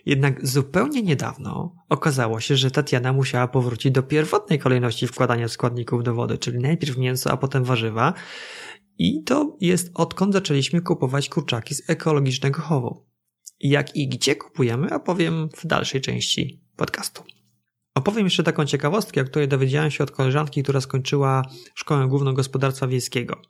[0.06, 6.14] Jednak zupełnie niedawno okazało się, że Tatiana musiała powrócić do pierwotnej kolejności wkładania składników do
[6.14, 8.14] wody, czyli najpierw mięso, a potem warzywa.
[8.98, 13.06] I to jest odkąd zaczęliśmy kupować kurczaki z ekologicznego chowu.
[13.66, 17.24] Jak i gdzie kupujemy, opowiem w dalszej części podcastu.
[17.94, 21.42] Opowiem jeszcze taką ciekawostkę, o której dowiedziałem się od koleżanki, która skończyła
[21.74, 23.42] Szkołę Główną Gospodarstwa Wiejskiego.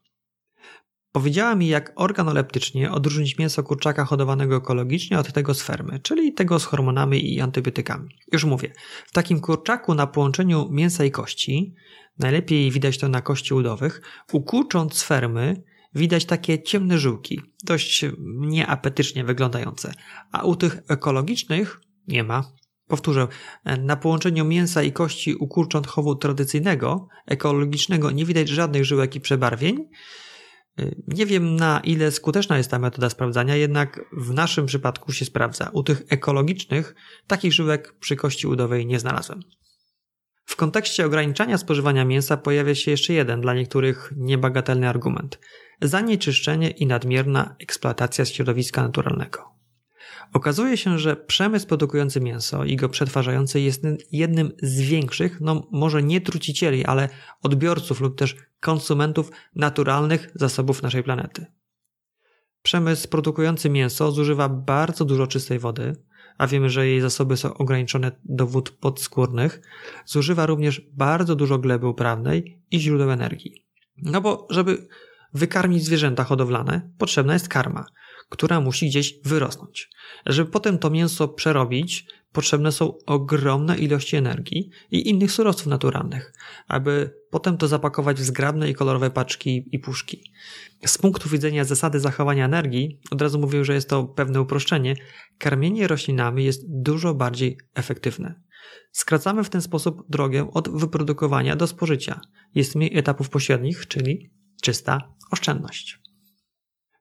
[1.12, 6.58] Powiedziała mi, jak organoleptycznie odróżnić mięso kurczaka hodowanego ekologicznie od tego z fermy, czyli tego
[6.58, 8.08] z hormonami i antybiotykami.
[8.32, 8.72] Już mówię,
[9.06, 11.74] w takim kurczaku na połączeniu mięsa i kości,
[12.18, 14.44] najlepiej widać to na kości udowych, u
[14.92, 15.62] z fermy
[15.94, 18.04] widać takie ciemne żyłki, dość
[18.38, 19.94] nieapetycznie wyglądające,
[20.32, 22.52] a u tych ekologicznych nie ma.
[22.86, 23.28] Powtórzę,
[23.78, 29.20] na połączeniu mięsa i kości u kurcząt chowu tradycyjnego, ekologicznego nie widać żadnych żyłek i
[29.20, 29.88] przebarwień.
[31.08, 35.70] Nie wiem na ile skuteczna jest ta metoda sprawdzania, jednak w naszym przypadku się sprawdza.
[35.72, 36.94] U tych ekologicznych
[37.26, 39.40] takich żyłek przy kości udowej nie znalazłem.
[40.44, 45.38] W kontekście ograniczania spożywania mięsa pojawia się jeszcze jeden dla niektórych niebagatelny argument:
[45.82, 49.54] zanieczyszczenie i nadmierna eksploatacja środowiska naturalnego.
[50.32, 53.82] Okazuje się, że przemysł produkujący mięso i go przetwarzający jest
[54.12, 57.08] jednym z większych, no może nie trucicieli, ale
[57.42, 61.46] odbiorców lub też konsumentów naturalnych zasobów naszej planety.
[62.62, 65.96] Przemysł produkujący mięso zużywa bardzo dużo czystej wody,
[66.38, 69.60] a wiemy, że jej zasoby są ograniczone do wód podskórnych,
[70.06, 73.64] zużywa również bardzo dużo gleby uprawnej i źródeł energii.
[73.96, 74.88] No bo żeby
[75.34, 77.86] wykarmić zwierzęta hodowlane, potrzebna jest karma,
[78.28, 79.90] która musi gdzieś wyrosnąć.
[80.26, 86.32] Żeby potem to mięso przerobić, potrzebne są ogromne ilości energii i innych surowców naturalnych,
[86.68, 90.32] aby potem to zapakować w zgrabne i kolorowe paczki i puszki.
[90.86, 94.96] Z punktu widzenia zasady zachowania energii, od razu mówię, że jest to pewne uproszczenie,
[95.38, 98.40] karmienie roślinami jest dużo bardziej efektywne.
[98.92, 102.20] Skracamy w ten sposób drogę od wyprodukowania do spożycia.
[102.54, 104.30] Jest mniej etapów pośrednich, czyli
[104.64, 105.98] czysta oszczędność.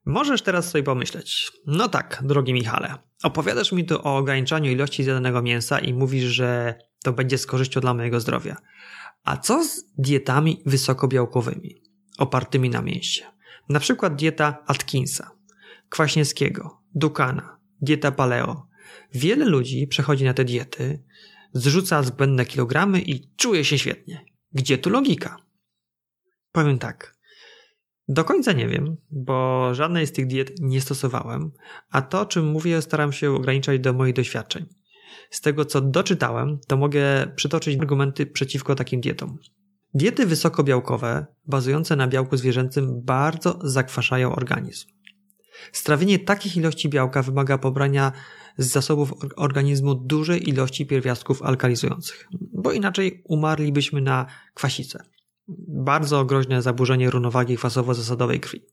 [0.05, 5.41] Możesz teraz sobie pomyśleć, no tak, drogi Michale, opowiadasz mi tu o ograniczaniu ilości zjadanego
[5.41, 8.57] mięsa i mówisz, że to będzie z korzyścią dla mojego zdrowia.
[9.23, 11.81] A co z dietami wysokobiałkowymi,
[12.17, 13.25] opartymi na mięsie?
[13.69, 15.31] Na przykład dieta Atkinsa,
[15.89, 18.67] Kwaśniewskiego, Dukana, dieta paleo.
[19.13, 21.03] Wiele ludzi przechodzi na te diety,
[21.53, 24.25] zrzuca zbędne kilogramy i czuje się świetnie.
[24.51, 25.37] Gdzie tu logika?
[26.51, 27.12] Powiem tak.
[28.07, 31.51] Do końca nie wiem, bo żadnej z tych diet nie stosowałem,
[31.89, 34.65] a to, czym mówię, staram się ograniczać do moich doświadczeń.
[35.29, 39.37] Z tego, co doczytałem, to mogę przytoczyć argumenty przeciwko takim dietom.
[39.93, 44.87] Diety wysokobiałkowe, bazujące na białku zwierzęcym, bardzo zakwaszają organizm.
[45.71, 48.11] Strawienie takich ilości białka wymaga pobrania
[48.57, 55.03] z zasobów organizmu dużej ilości pierwiastków alkalizujących, bo inaczej umarlibyśmy na kwasicę
[55.67, 58.65] bardzo groźne zaburzenie równowagi kwasowo-zasadowej krwi.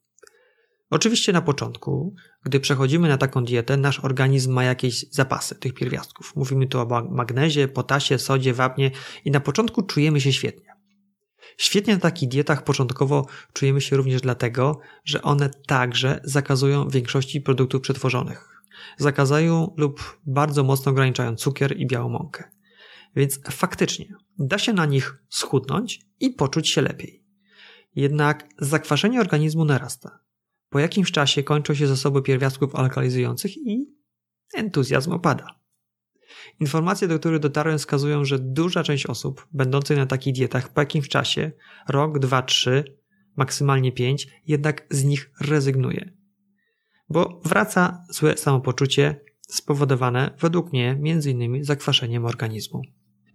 [0.89, 6.35] Oczywiście na początku, gdy przechodzimy na taką dietę, nasz organizm ma jakieś zapasy tych pierwiastków.
[6.35, 8.91] Mówimy tu o magnezie, potasie, sodzie, wapnie
[9.25, 10.71] i na początku czujemy się świetnie.
[11.57, 17.81] Świetnie na takich dietach początkowo czujemy się również dlatego, że one także zakazują większości produktów
[17.81, 18.47] przetworzonych.
[18.97, 22.43] Zakazają lub bardzo mocno ograniczają cukier i białą mąkę.
[23.15, 27.23] Więc faktycznie da się na nich schudnąć i poczuć się lepiej.
[27.95, 30.19] Jednak zakwaszenie organizmu narasta.
[30.69, 33.95] Po jakimś czasie kończą się zasoby pierwiastków alkalizujących i
[34.53, 35.47] entuzjazm opada.
[36.59, 41.09] Informacje, do których dotarłem, wskazują, że duża część osób będących na takich dietach po jakimś
[41.09, 41.51] czasie,
[41.87, 42.97] rok, dwa, trzy,
[43.35, 46.13] maksymalnie pięć, jednak z nich rezygnuje.
[47.09, 51.63] Bo wraca złe samopoczucie spowodowane według mnie m.in.
[51.63, 52.81] zakwaszeniem organizmu.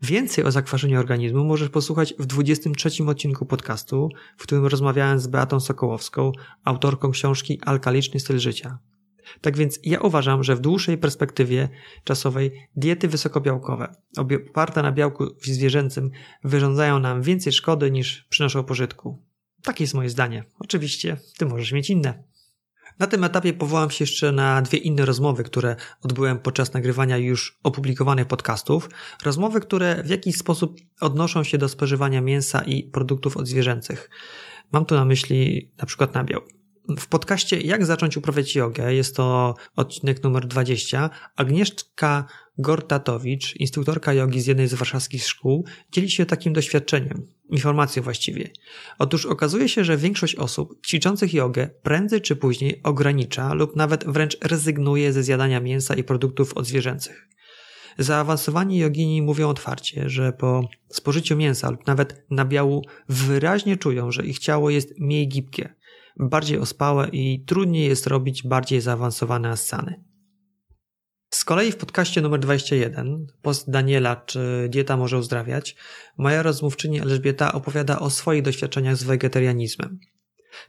[0.03, 5.61] Więcej o zakwaszeniu organizmu możesz posłuchać w 23 odcinku podcastu, w którym rozmawiałem z Beatą
[5.61, 6.33] Sokołowską,
[6.65, 8.79] autorką książki Alkaliczny styl życia.
[9.41, 11.69] Tak więc ja uważam, że w dłuższej perspektywie
[12.05, 13.95] czasowej diety wysokobiałkowe,
[14.51, 16.11] oparte na białku zwierzęcym,
[16.45, 19.23] wyrządzają nam więcej szkody niż przynoszą pożytku.
[19.63, 20.45] Takie jest moje zdanie.
[20.59, 22.25] Oczywiście, ty możesz mieć inne.
[22.99, 27.59] Na tym etapie powołam się jeszcze na dwie inne rozmowy, które odbyłem podczas nagrywania już
[27.63, 28.91] opublikowanych podcastów.
[29.25, 34.11] Rozmowy, które w jakiś sposób odnoszą się do spożywania mięsa i produktów odzwierzęcych.
[34.73, 36.41] Mam tu na myśli na przykład nabiał.
[36.99, 42.27] W podcaście Jak zacząć uprawiać jogę, jest to odcinek numer 20, Agnieszka
[42.59, 48.51] Gortatowicz, instruktorka jogi z jednej z warszawskich szkół, dzieli się takim doświadczeniem, informacją właściwie.
[48.99, 54.37] Otóż okazuje się, że większość osób ćwiczących jogę prędzej czy później ogranicza lub nawet wręcz
[54.43, 57.29] rezygnuje ze zjadania mięsa i produktów odzwierzęcych.
[57.99, 64.39] Zaawansowani jogini mówią otwarcie, że po spożyciu mięsa lub nawet nabiału wyraźnie czują, że ich
[64.39, 65.75] ciało jest mniej gibkie,
[66.17, 70.05] bardziej ospałe i trudniej jest robić bardziej zaawansowane asany.
[71.31, 75.77] Z kolei w podcaście numer 21, post Daniela, czy dieta może uzdrawiać,
[76.19, 79.99] moja rozmówczyni Elżbieta opowiada o swoich doświadczeniach z wegetarianizmem.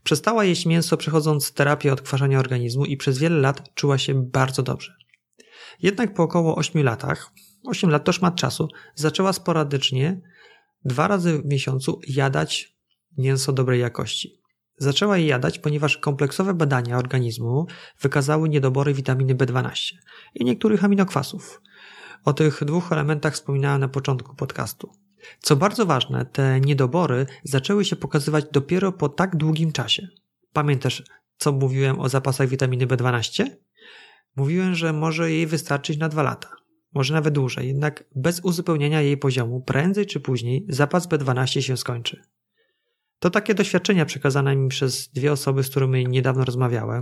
[0.04, 4.94] Przestała jeść mięso przechodząc terapię odkwaszania organizmu i przez wiele lat czuła się bardzo dobrze.
[5.82, 7.32] Jednak po około 8 latach,
[7.66, 10.22] 8 lat to szmat czasu, zaczęła sporadycznie
[10.86, 12.78] dwa razy w miesiącu jadać
[13.18, 14.37] mięso dobrej jakości.
[14.78, 17.66] Zaczęła je jadać, ponieważ kompleksowe badania organizmu
[18.00, 19.94] wykazały niedobory witaminy B12
[20.36, 21.62] i niektórych aminokwasów.
[22.26, 24.92] O tych dwóch elementach wspominałem na początku podcastu.
[25.42, 30.08] Co bardzo ważne, te niedobory zaczęły się pokazywać dopiero po tak długim czasie.
[30.54, 31.04] Pamiętasz,
[31.38, 33.46] co mówiłem o zapasach witaminy B12?
[34.36, 36.50] Mówiłem, że może jej wystarczyć na dwa lata,
[36.94, 42.22] może nawet dłużej, jednak bez uzupełnienia jej poziomu, prędzej czy później zapas B12 się skończy.
[43.20, 47.02] To takie doświadczenia przekazane mi przez dwie osoby, z którymi niedawno rozmawiałem.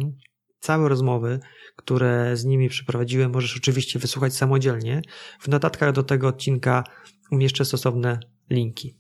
[0.59, 1.39] Całe rozmowy,
[1.75, 5.01] które z nimi przeprowadziłem, możesz oczywiście wysłuchać samodzielnie.
[5.39, 6.83] W notatkach do tego odcinka
[7.31, 8.97] umieszczę stosowne linki.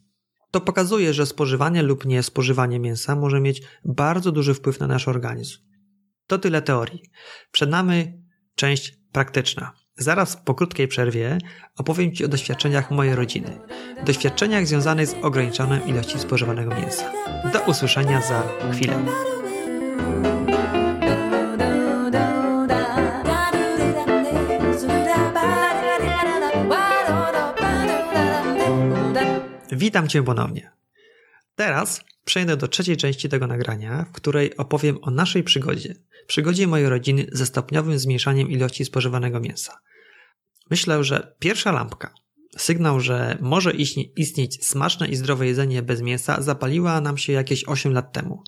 [0.51, 5.07] To pokazuje, że spożywanie lub nie spożywanie mięsa może mieć bardzo duży wpływ na nasz
[5.07, 5.57] organizm.
[6.27, 7.01] To tyle teorii.
[7.51, 8.23] Przed nami
[8.55, 9.71] część praktyczna.
[9.97, 11.37] Zaraz po krótkiej przerwie
[11.77, 13.59] opowiem Ci o doświadczeniach mojej rodziny.
[14.05, 17.11] Doświadczeniach związanych z ograniczoną ilością spożywanego mięsa.
[17.53, 19.05] Do usłyszenia za chwilę.
[29.71, 30.71] Witam Cię ponownie.
[31.55, 35.95] Teraz przejdę do trzeciej części tego nagrania, w której opowiem o naszej przygodzie,
[36.27, 39.79] przygodzie mojej rodziny ze stopniowym zmniejszaniem ilości spożywanego mięsa.
[40.69, 42.13] Myślę, że pierwsza lampka,
[42.57, 43.71] sygnał, że może
[44.15, 48.43] istnieć smaczne i zdrowe jedzenie bez mięsa, zapaliła nam się jakieś 8 lat temu,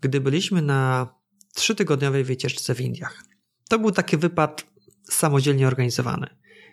[0.00, 1.08] gdy byliśmy na
[1.54, 3.24] trzytygodniowej wycieczce w Indiach.
[3.68, 4.66] To był taki wypad
[5.10, 6.26] samodzielnie organizowany.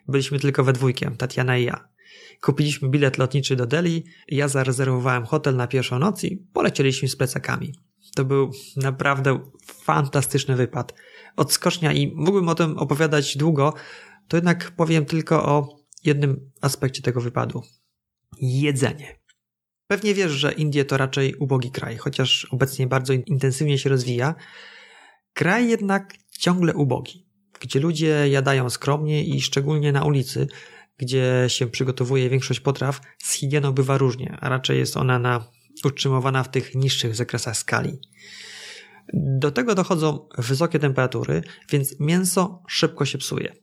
[0.08, 1.93] Byliśmy tylko we dwójkę, Tatiana i ja.
[2.42, 7.74] Kupiliśmy bilet lotniczy do Delhi, ja zarezerwowałem hotel na pierwszą noc i polecieliśmy z plecakami.
[8.16, 10.94] To był naprawdę fantastyczny wypad.
[11.36, 13.74] Odskocznia i mógłbym o tym opowiadać długo,
[14.28, 17.62] to jednak powiem tylko o jednym aspekcie tego wypadu.
[18.42, 19.20] Jedzenie.
[19.88, 24.36] Pewnie wiesz, że Indie to raczej ubogi kraj, chociaż obecnie bardzo intensywnie się rozwija.
[25.34, 27.26] Kraj jednak ciągle ubogi,
[27.60, 30.48] gdzie ludzie jadają skromnie i szczególnie na ulicy,
[30.98, 35.46] gdzie się przygotowuje większość potraw, z higieną bywa różnie, a raczej jest ona na,
[35.86, 38.00] utrzymywana w tych niższych zakresach skali.
[39.14, 43.54] Do tego dochodzą wysokie temperatury, więc mięso szybko się psuje.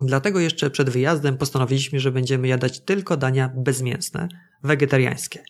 [0.00, 4.28] Dlatego jeszcze przed wyjazdem postanowiliśmy, że będziemy jadać tylko dania bezmięsne,
[4.62, 5.44] wegetariańskie.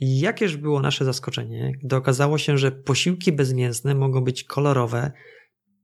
[0.00, 5.12] Jakież było nasze zaskoczenie, gdy okazało się, że posiłki bezmięsne mogą być kolorowe,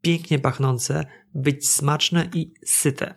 [0.01, 3.15] pięknie pachnące, być smaczne i syte.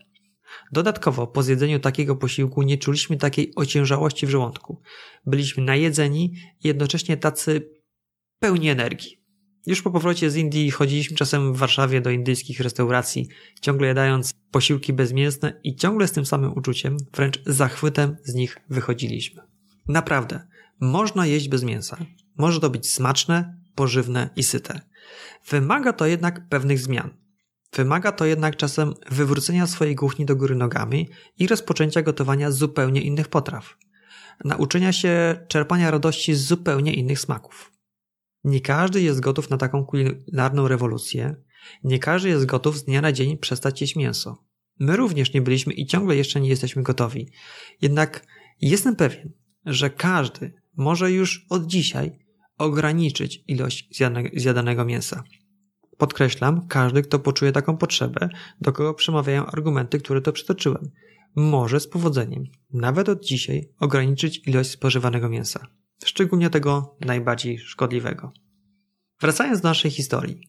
[0.71, 4.81] Dodatkowo po zjedzeniu takiego posiłku nie czuliśmy takiej ociężałości w żołądku.
[5.25, 6.33] Byliśmy najedzeni
[6.63, 7.69] i jednocześnie tacy
[8.39, 9.21] pełni energii.
[9.65, 13.27] Już po powrocie z Indii chodziliśmy czasem w Warszawie do indyjskich restauracji,
[13.61, 19.41] ciągle jadając posiłki bezmięsne i ciągle z tym samym uczuciem, wręcz zachwytem z nich wychodziliśmy.
[19.87, 20.47] Naprawdę,
[20.79, 21.97] można jeść bez mięsa.
[22.37, 24.81] Może to być smaczne, pożywne i syte.
[25.47, 27.20] Wymaga to jednak pewnych zmian.
[27.75, 33.27] Wymaga to jednak czasem wywrócenia swojej kuchni do góry nogami i rozpoczęcia gotowania zupełnie innych
[33.27, 33.77] potraw.
[34.45, 37.71] Nauczenia się czerpania radości z zupełnie innych smaków.
[38.43, 41.35] Nie każdy jest gotów na taką kulinarną rewolucję.
[41.83, 44.43] Nie każdy jest gotów z dnia na dzień przestać jeść mięso.
[44.79, 47.31] My również nie byliśmy i ciągle jeszcze nie jesteśmy gotowi.
[47.81, 48.25] Jednak
[48.61, 49.33] jestem pewien,
[49.65, 52.19] że każdy może już od dzisiaj
[52.57, 54.01] ograniczyć ilość
[54.33, 55.23] zjadanego mięsa.
[56.01, 58.29] Podkreślam, każdy, kto poczuje taką potrzebę,
[58.61, 60.91] do kogo przemawiają argumenty, które to przytoczyłem,
[61.35, 65.67] może z powodzeniem, nawet od dzisiaj, ograniczyć ilość spożywanego mięsa
[66.05, 68.31] szczególnie tego najbardziej szkodliwego.
[69.19, 70.39] Wracając do naszej historii.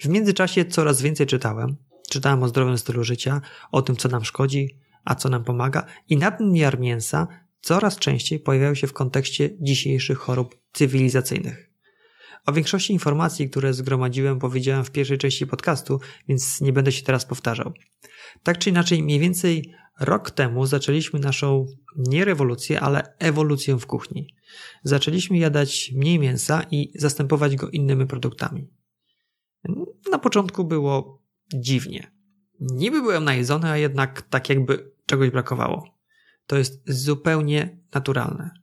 [0.00, 1.76] W międzyczasie coraz więcej czytałem.
[2.10, 3.40] Czytałem o zdrowym stylu życia,
[3.72, 7.26] o tym, co nam szkodzi, a co nam pomaga, i nadmiar mięsa
[7.60, 11.71] coraz częściej pojawiał się w kontekście dzisiejszych chorób cywilizacyjnych.
[12.46, 17.24] O większości informacji, które zgromadziłem, powiedziałem w pierwszej części podcastu, więc nie będę się teraz
[17.24, 17.72] powtarzał.
[18.42, 24.26] Tak czy inaczej, mniej więcej rok temu zaczęliśmy naszą nie rewolucję, ale ewolucję w kuchni.
[24.84, 28.68] Zaczęliśmy jadać mniej mięsa i zastępować go innymi produktami.
[30.10, 31.22] Na początku było
[31.54, 32.12] dziwnie.
[32.60, 35.98] Niby byłem najedzony, a jednak tak jakby czegoś brakowało.
[36.46, 38.61] To jest zupełnie naturalne.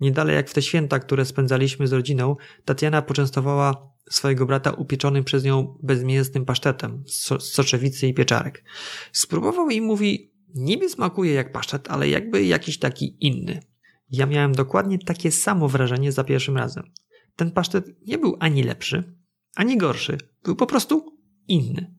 [0.00, 5.44] Niedalej jak w te święta, które spędzaliśmy z rodziną, Tatiana poczęstowała swojego brata upieczonym przez
[5.44, 8.64] nią bezmięsnym pasztetem z soczewicy i pieczarek.
[9.12, 13.62] Spróbował i mówi, niby smakuje jak pasztet, ale jakby jakiś taki inny.
[14.10, 16.84] Ja miałem dokładnie takie samo wrażenie za pierwszym razem.
[17.36, 19.14] Ten pasztet nie był ani lepszy,
[19.54, 20.18] ani gorszy.
[20.44, 21.12] Był po prostu
[21.48, 21.96] inny.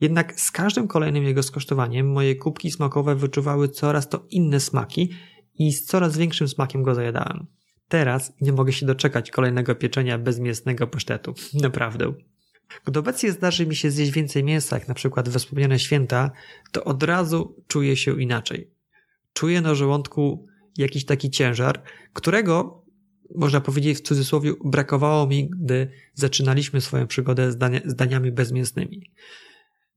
[0.00, 5.10] Jednak z każdym kolejnym jego skosztowaniem moje kubki smakowe wyczuwały coraz to inne smaki
[5.60, 7.46] i z coraz większym smakiem go zajadałem.
[7.88, 11.34] Teraz nie mogę się doczekać kolejnego pieczenia bezmięsnego pasztetu.
[11.54, 12.14] Naprawdę.
[12.84, 16.30] Gdy obecnie zdarzy mi się zjeść więcej mięsa, jak na przykład we wspomniane święta,
[16.72, 18.70] to od razu czuję się inaczej.
[19.32, 20.46] Czuję na żołądku
[20.78, 21.82] jakiś taki ciężar,
[22.12, 22.84] którego,
[23.34, 29.12] można powiedzieć w cudzysłowie, brakowało mi, gdy zaczynaliśmy swoją przygodę z, dania, z daniami bezmięsnymi.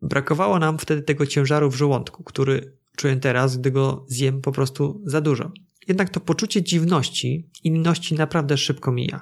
[0.02, 5.02] Brakowało nam wtedy tego ciężaru w żołądku, który czuję teraz, gdy go zjem po prostu
[5.06, 5.52] za dużo.
[5.88, 9.22] Jednak to poczucie dziwności, inności naprawdę szybko mija.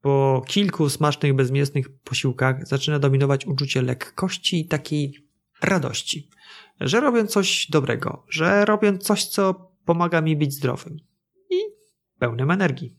[0.00, 5.14] Po kilku smacznych, bezmięsnych posiłkach zaczyna dominować uczucie lekkości i takiej
[5.62, 6.28] radości,
[6.80, 10.96] że robię coś dobrego, że robię coś, co pomaga mi być zdrowym
[11.50, 11.56] i
[12.18, 12.96] pełnym energii.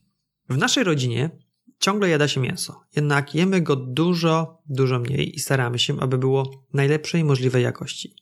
[0.48, 1.30] W naszej rodzinie
[1.78, 6.66] ciągle jada się mięso, jednak jemy go dużo, dużo mniej i staramy się, aby było
[6.72, 8.14] najlepszej możliwej jakości.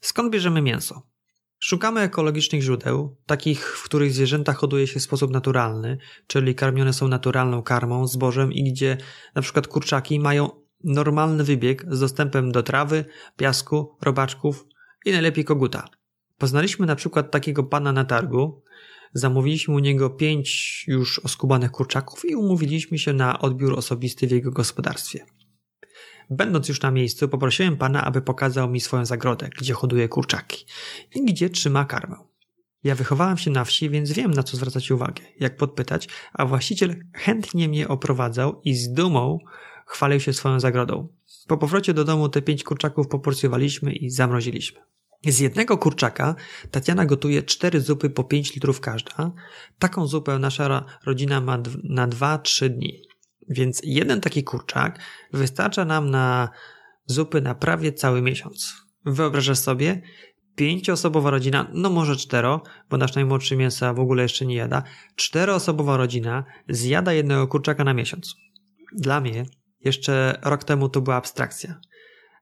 [0.00, 1.02] Skąd bierzemy mięso?
[1.58, 7.08] Szukamy ekologicznych źródeł, takich, w których zwierzęta hoduje się w sposób naturalny, czyli karmione są
[7.08, 8.96] naturalną karmą, zbożem i gdzie
[9.34, 10.50] na przykład kurczaki mają
[10.84, 13.04] normalny wybieg z dostępem do trawy,
[13.36, 14.66] piasku, robaczków
[15.04, 15.88] i najlepiej koguta.
[16.38, 18.62] Poznaliśmy na przykład takiego pana na targu,
[19.12, 24.50] zamówiliśmy u niego pięć już oskubanych kurczaków i umówiliśmy się na odbiór osobisty w jego
[24.50, 25.26] gospodarstwie.
[26.30, 30.66] Będąc już na miejscu, poprosiłem pana, aby pokazał mi swoją zagrodę, gdzie hoduje kurczaki
[31.14, 32.16] i gdzie trzyma karmę.
[32.84, 36.96] Ja wychowałem się na wsi, więc wiem na co zwracać uwagę, jak podpytać, a właściciel
[37.14, 39.38] chętnie mnie oprowadzał i z dumą
[39.86, 41.08] chwalił się swoją zagrodą.
[41.48, 44.80] Po powrocie do domu te pięć kurczaków poporcjowaliśmy i zamroziliśmy.
[45.26, 46.34] Z jednego kurczaka
[46.70, 49.32] Tatiana gotuje cztery zupy po 5 litrów każda.
[49.78, 53.02] Taką zupę nasza rodzina ma na 2-3 dni.
[53.48, 54.98] Więc jeden taki kurczak
[55.32, 56.48] wystarcza nam na
[57.06, 58.74] zupy na prawie cały miesiąc.
[59.04, 60.02] Wyobrażasz sobie?
[60.56, 64.82] Pięcioosobowa rodzina, no może cztero, bo nasz najmłodszy mięsa w ogóle jeszcze nie jada.
[65.16, 68.36] Czteroosobowa rodzina zjada jednego kurczaka na miesiąc.
[68.92, 69.46] Dla mnie
[69.84, 71.80] jeszcze rok temu to była abstrakcja.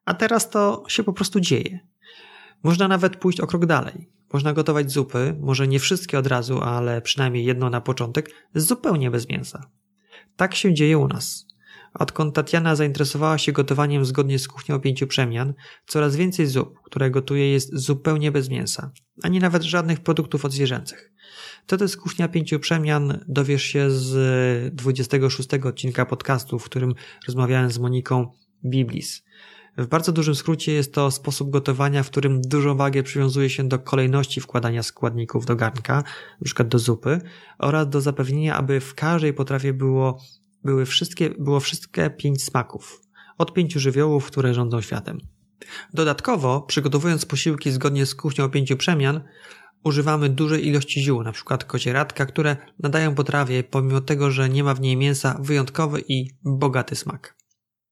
[0.04, 1.78] A teraz to się po prostu dzieje.
[2.62, 4.10] Można nawet pójść o krok dalej.
[4.32, 9.28] Można gotować zupy, może nie wszystkie od razu, ale przynajmniej jedno na początek, zupełnie bez
[9.28, 9.70] mięsa.
[10.36, 11.46] Tak się dzieje u nas.
[11.94, 15.54] Odkąd Tatiana zainteresowała się gotowaniem zgodnie z kuchnią pięciu przemian,
[15.86, 21.12] coraz więcej zup, które gotuje, jest zupełnie bez mięsa, ani nawet żadnych produktów odzwierzęcych.
[21.66, 26.94] To jest kuchnia pięciu przemian, dowiesz się z 26 odcinka podcastu, w którym
[27.26, 28.32] rozmawiałem z Moniką
[28.64, 29.22] Biblis.
[29.78, 33.78] W bardzo dużym skrócie jest to sposób gotowania, w którym dużą wagę przywiązuje się do
[33.78, 36.04] kolejności wkładania składników do garnka,
[36.42, 36.64] np.
[36.64, 37.20] do zupy,
[37.58, 40.20] oraz do zapewnienia, aby w każdej potrawie było,
[40.64, 43.00] były wszystkie, było wszystkie pięć smaków.
[43.38, 45.18] Od pięciu żywiołów, które rządzą światem.
[45.94, 49.20] Dodatkowo, przygotowując posiłki zgodnie z kuchnią pięciu przemian,
[49.84, 51.58] używamy dużej ilości ziół, np.
[51.66, 56.96] kocieradka, które nadają potrawie, pomimo tego, że nie ma w niej mięsa, wyjątkowy i bogaty
[56.96, 57.43] smak.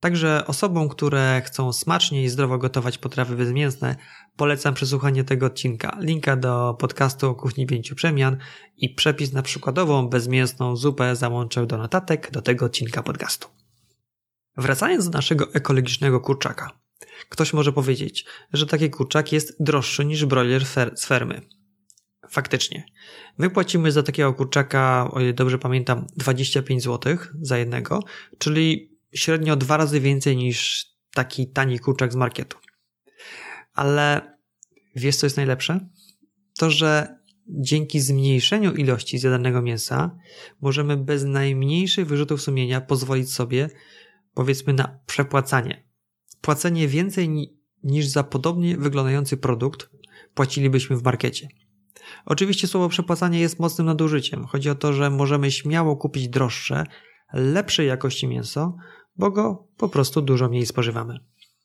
[0.02, 3.96] Także osobom, które chcą smacznie i zdrowo gotować potrawy bezmięsne,
[4.36, 5.98] polecam przesłuchanie tego odcinka.
[6.00, 8.36] Linka do podcastu o kuchni pięciu przemian
[8.76, 13.48] i przepis na przykładową bezmięsną zupę załączę do notatek do tego odcinka podcastu.
[14.56, 16.70] Wracając do naszego ekologicznego kurczaka.
[17.28, 21.40] Ktoś może powiedzieć, że taki kurczak jest droższy niż broiler z fermy.
[22.30, 22.84] Faktycznie.
[23.38, 28.00] My płacimy za takiego kurczaka, o ile dobrze pamiętam, 25 zł za jednego,
[28.38, 32.58] czyli średnio dwa razy więcej niż taki tani kurczak z marketu.
[33.72, 34.36] Ale
[34.96, 35.88] wiesz, co jest najlepsze?
[36.58, 40.16] To, że dzięki zmniejszeniu ilości zjadanego mięsa
[40.60, 43.70] możemy bez najmniejszych wyrzutów sumienia pozwolić sobie,
[44.34, 45.88] powiedzmy, na przepłacanie.
[46.40, 47.28] Płacenie więcej
[47.84, 49.90] niż za podobnie wyglądający produkt
[50.34, 51.48] płacilibyśmy w markecie.
[52.24, 54.44] Oczywiście słowo przepłacanie jest mocnym nadużyciem.
[54.44, 56.86] Chodzi o to, że możemy śmiało kupić droższe,
[57.32, 58.76] lepszej jakości mięso,
[59.16, 61.18] bo go po prostu dużo mniej spożywamy.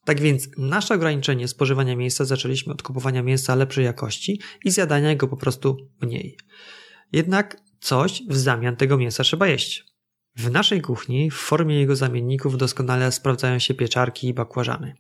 [0.06, 5.28] Tak więc nasze ograniczenie spożywania mięsa zaczęliśmy od kupowania mięsa lepszej jakości i zjadania go
[5.28, 6.38] po prostu mniej.
[7.12, 9.86] Jednak coś w zamian tego mięsa trzeba jeść.
[10.36, 14.96] W naszej kuchni w formie jego zamienników doskonale sprawdzają się pieczarki i bakłażany.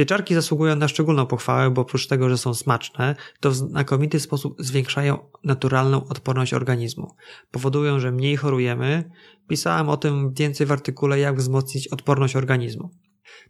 [0.00, 4.54] Pieczarki zasługują na szczególną pochwałę, bo oprócz tego, że są smaczne, to w znakomity sposób
[4.58, 7.14] zwiększają naturalną odporność organizmu.
[7.50, 9.10] Powodują, że mniej chorujemy.
[9.48, 12.90] Pisałem o tym więcej w artykule, jak wzmocnić odporność organizmu.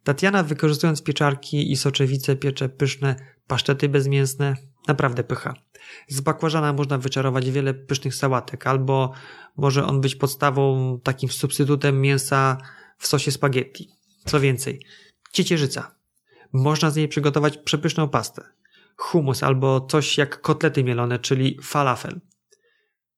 [0.05, 4.57] Tatiana, wykorzystując pieczarki i soczewice, piecze pyszne pasztety bezmięsne.
[4.89, 5.55] Naprawdę pycha.
[6.09, 9.13] Z bakłażana można wyczarować wiele pysznych sałatek, albo
[9.57, 12.59] może on być podstawą, takim substytutem mięsa
[12.99, 13.89] w sosie spaghetti.
[14.25, 14.87] Co więcej,
[15.33, 16.00] ciecierzyca.
[16.53, 18.43] Można z niej przygotować przepyszną pastę.
[18.97, 22.21] Humus albo coś jak kotlety mielone, czyli falafel.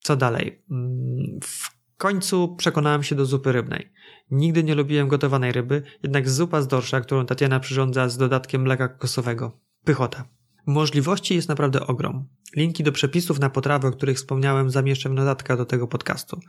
[0.01, 0.63] Co dalej?
[0.71, 3.93] Mm, w końcu przekonałem się do zupy rybnej.
[4.31, 8.89] Nigdy nie lubiłem gotowanej ryby, jednak zupa z dorsza, którą Tatiana przyrządza z dodatkiem mleka
[8.89, 9.61] kokosowego.
[9.85, 10.25] Pychota.
[10.67, 12.29] Możliwości jest naprawdę ogrom.
[12.57, 16.41] Linki do przepisów na potrawy, o których wspomniałem, zamieszczę w notatkach do tego podcastu.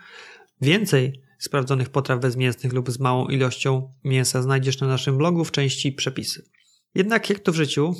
[0.61, 5.91] Więcej sprawdzonych potraw bezmięsnych lub z małą ilością mięsa znajdziesz na naszym blogu w części
[5.91, 6.49] przepisy.
[6.95, 7.95] Jednak jak to w życiu,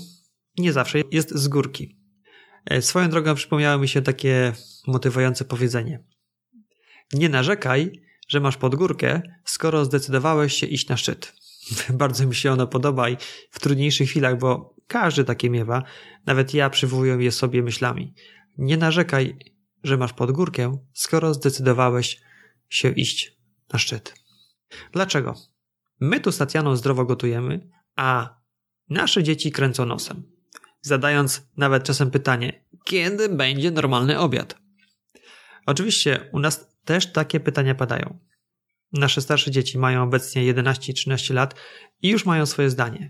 [0.57, 1.97] nie zawsze jest z górki.
[2.65, 4.53] E, swoją drogą przypomniało mi się takie
[4.87, 6.03] motywujące powiedzenie.
[7.13, 11.35] Nie narzekaj, że masz podgórkę, skoro zdecydowałeś się iść na szczyt.
[11.89, 13.17] Bardzo mi się ono podoba i
[13.49, 15.83] w trudniejszych chwilach, bo każdy takie miewa,
[16.25, 18.13] nawet ja przywołuję je sobie myślami.
[18.57, 19.37] Nie narzekaj,
[19.83, 22.21] że masz podgórkę, skoro zdecydowałeś
[22.69, 23.37] się iść
[23.73, 24.13] na szczyt.
[24.91, 25.35] Dlaczego?
[25.99, 28.39] My tu z Tatianą zdrowo gotujemy, a
[28.89, 30.23] nasze dzieci kręcą nosem.
[30.81, 34.55] Zadając nawet czasem pytanie, kiedy będzie normalny obiad?
[35.65, 38.19] Oczywiście u nas też takie pytania padają.
[38.93, 41.55] Nasze starsze dzieci mają obecnie 11 i 13 lat
[42.01, 43.09] i już mają swoje zdanie.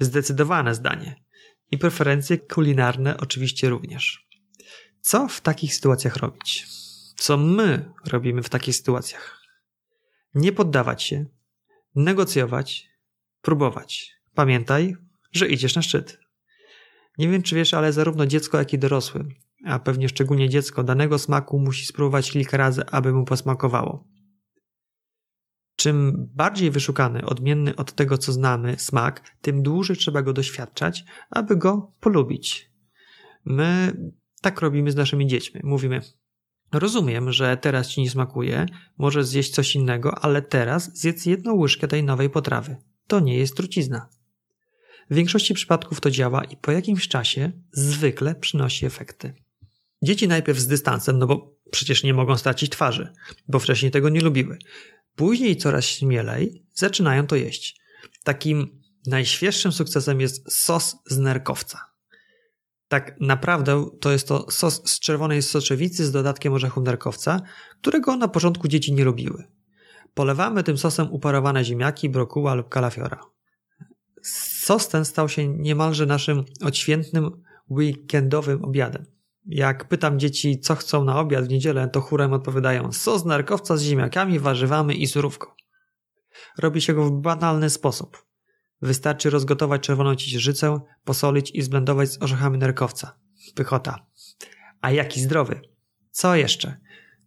[0.00, 1.24] Zdecydowane zdanie.
[1.70, 4.28] I preferencje kulinarne oczywiście również.
[5.00, 6.66] Co w takich sytuacjach robić?
[7.16, 9.40] Co my robimy w takich sytuacjach?
[10.34, 11.26] Nie poddawać się,
[11.94, 12.88] negocjować,
[13.42, 14.19] próbować.
[14.34, 14.96] Pamiętaj,
[15.32, 16.18] że idziesz na szczyt.
[17.18, 19.24] Nie wiem, czy wiesz, ale zarówno dziecko, jak i dorosły,
[19.64, 24.08] a pewnie szczególnie dziecko, danego smaku musi spróbować kilka razy, aby mu posmakowało.
[25.76, 31.56] Czym bardziej wyszukany, odmienny od tego, co znamy, smak, tym dłużej trzeba go doświadczać, aby
[31.56, 32.70] go polubić.
[33.44, 33.92] My
[34.42, 35.60] tak robimy z naszymi dziećmi.
[35.64, 36.00] Mówimy,
[36.72, 38.66] rozumiem, że teraz ci nie smakuje,
[38.98, 42.76] możesz zjeść coś innego, ale teraz zjedz jedną łyżkę tej nowej potrawy.
[43.06, 44.08] To nie jest trucizna.
[45.10, 49.34] W większości przypadków to działa i po jakimś czasie zwykle przynosi efekty.
[50.02, 53.12] Dzieci najpierw z dystansem, no bo przecież nie mogą stracić twarzy,
[53.48, 54.58] bo wcześniej tego nie lubiły.
[55.14, 57.80] Później coraz śmielej zaczynają to jeść.
[58.24, 61.80] Takim najświeższym sukcesem jest sos z nerkowca.
[62.88, 67.40] Tak naprawdę to jest to sos z czerwonej soczewicy z dodatkiem orzechu nerkowca,
[67.80, 69.44] którego na początku dzieci nie lubiły.
[70.14, 73.20] Polewamy tym sosem uparowane ziemniaki, brokuła lub kalafiora.
[74.70, 79.06] Sos ten stał się niemalże naszym odświętnym weekendowym obiadem.
[79.46, 83.82] Jak pytam dzieci, co chcą na obiad w niedzielę, to chórem odpowiadają sos narkowca z
[83.82, 85.46] ziemniakami, warzywami i surówką.
[86.58, 88.26] Robi się go w banalny sposób.
[88.82, 93.18] Wystarczy rozgotować czerwoną ciecierzycę, posolić i zblendować z orzechami nerkowca.
[93.54, 94.06] Pychota.
[94.80, 95.60] A jaki zdrowy.
[96.10, 96.76] Co jeszcze?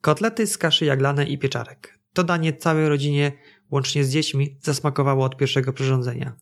[0.02, 2.00] Kotlety z kaszy jaglanej i pieczarek.
[2.14, 3.32] To danie całej rodzinie,
[3.72, 6.36] łącznie z dziećmi, zasmakowało od pierwszego przyrządzenia.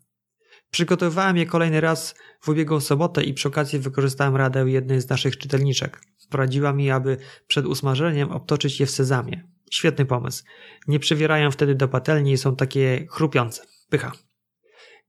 [0.71, 5.37] Przygotowywałem je kolejny raz w ubiegłą sobotę i przy okazji wykorzystałem radę jednej z naszych
[5.37, 6.01] czytelniczek.
[6.29, 7.17] Poradziła mi, aby
[7.47, 9.47] przed usmażeniem obtoczyć je w sezamie.
[9.71, 10.43] Świetny pomysł.
[10.87, 13.63] Nie przywierają wtedy do patelni i są takie chrupiące.
[13.89, 14.11] Pycha.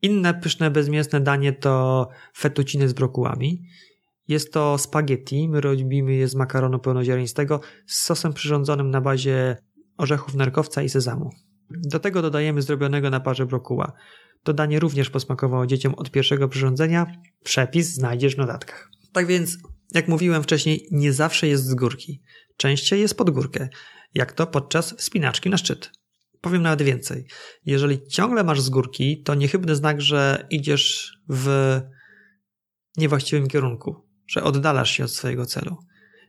[0.02, 3.62] Inne pyszne bezmięsne danie to fettuccine z brokułami.
[4.28, 9.56] Jest to spaghetti, my robimy je z makaronu pełnoziarnistego z sosem przyrządzonym na bazie
[9.96, 11.30] orzechów nerkowca i sezamu.
[11.70, 13.92] Do tego dodajemy zrobionego na parze brokuła.
[14.42, 17.06] To danie również posmakowało dzieciom od pierwszego przyrządzenia.
[17.44, 18.90] Przepis znajdziesz w notatkach.
[19.12, 19.58] Tak więc,
[19.94, 22.22] jak mówiłem wcześniej, nie zawsze jest z górki.
[22.56, 23.68] Częściej jest pod górkę,
[24.14, 25.90] jak to podczas wspinaczki na szczyt.
[26.40, 27.26] Powiem nawet więcej.
[27.66, 31.80] Jeżeli ciągle masz z górki, to niechybny znak, że idziesz w
[32.96, 35.76] niewłaściwym kierunku, że oddalasz się od swojego celu.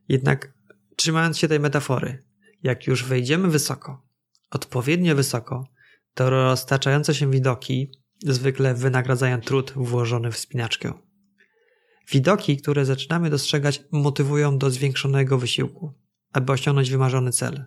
[0.10, 0.54] Jednak
[0.96, 2.24] trzymając się tej metafory,
[2.64, 4.06] jak już wejdziemy wysoko,
[4.52, 5.68] odpowiednio wysoko,
[6.14, 7.92] to roztaczające się widoki
[8.24, 10.94] zwykle wynagradzają trud włożony w spinaczkę.
[12.12, 15.94] Widoki, które zaczynamy dostrzegać, motywują do zwiększonego wysiłku,
[16.32, 17.66] aby osiągnąć wymarzony cel.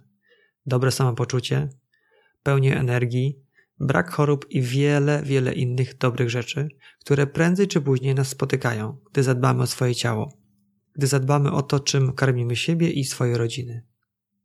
[0.67, 1.69] Dobre samopoczucie,
[2.43, 3.47] pełnię energii,
[3.81, 6.69] brak chorób i wiele, wiele innych dobrych rzeczy,
[7.01, 10.39] które prędzej czy później nas spotykają, gdy zadbamy o swoje ciało,
[10.95, 13.87] gdy zadbamy o to, czym karmimy siebie i swoje rodziny.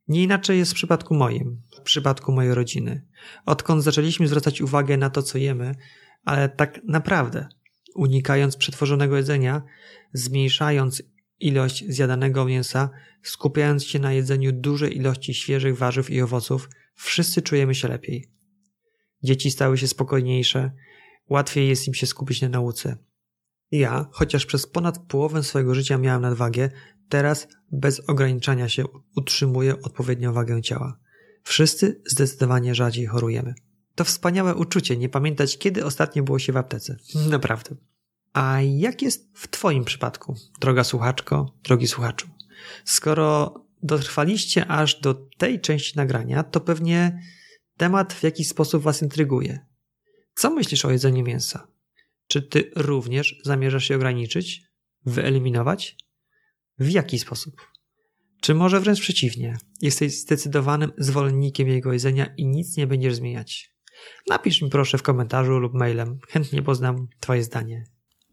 [0.08, 3.08] Nie inaczej jest w przypadku moim, w przypadku mojej rodziny.
[3.45, 5.76] Odkąd zaczęliśmy zwracać uwagę na to, co jemy,
[6.26, 7.47] ale tak naprawdę,
[7.95, 9.62] unikając przetworzonego jedzenia,
[10.14, 11.04] zmniejszając
[11.39, 12.89] ilość zjadanego mięsa,
[13.24, 18.32] skupiając się na jedzeniu dużej ilości świeżych warzyw i owoców, wszyscy czujemy się lepiej.
[19.24, 20.72] Dzieci stały się spokojniejsze,
[21.30, 22.97] łatwiej jest im się skupić na nauce.
[23.72, 26.70] Ja, chociaż przez ponad połowę swojego życia miałem nadwagę,
[27.12, 28.84] teraz bez ograniczania się
[29.16, 30.99] utrzymuję odpowiednią wagę ciała.
[31.43, 33.53] Wszyscy zdecydowanie rzadziej chorujemy.
[33.95, 36.97] To wspaniałe uczucie nie pamiętać, kiedy ostatnio było się w aptece.
[37.30, 37.76] Naprawdę.
[38.34, 42.28] A jak jest w Twoim przypadku, droga słuchaczko, drogi słuchaczu?
[42.86, 43.53] Skoro
[43.84, 47.22] dotrwaliście aż do tej części nagrania, to pewnie
[47.78, 49.59] temat w jakiś sposób Was intryguje.
[50.36, 51.68] Co myślisz o jedzeniu mięsa?
[52.28, 54.64] Czy Ty również zamierzasz je ograniczyć?
[55.05, 55.95] Wyeliminować?
[56.82, 57.67] W jaki sposób?
[58.41, 63.73] Czy może wręcz przeciwnie, jesteś zdecydowanym zwolennikiem jego jedzenia i nic nie będziesz zmieniać?
[64.29, 67.84] Napisz mi proszę w komentarzu lub mailem, chętnie poznam Twoje zdanie.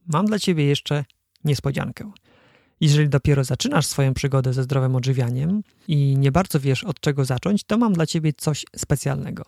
[0.07, 1.05] Mam dla Ciebie jeszcze
[1.45, 2.13] niespodziankę.
[2.81, 7.65] Jeżeli dopiero zaczynasz swoją przygodę ze zdrowym odżywianiem i nie bardzo wiesz od czego zacząć,
[7.65, 9.45] to mam dla Ciebie coś specjalnego.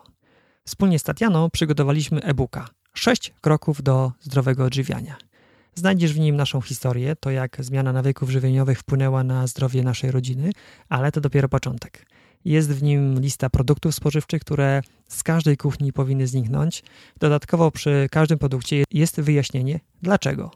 [0.65, 5.30] Wspólnie z Tatianą przygotowaliśmy e-booka 6 kroków do zdrowego odżywiania.
[5.75, 10.51] Znajdziesz w nim naszą historię, to jak zmiana nawyków żywieniowych wpłynęła na zdrowie naszej rodziny,
[10.89, 12.07] ale to dopiero początek.
[12.45, 16.83] Jest w nim lista produktów spożywczych, które z każdej kuchni powinny zniknąć.
[17.19, 20.51] Dodatkowo przy każdym produkcie jest wyjaśnienie dlaczego.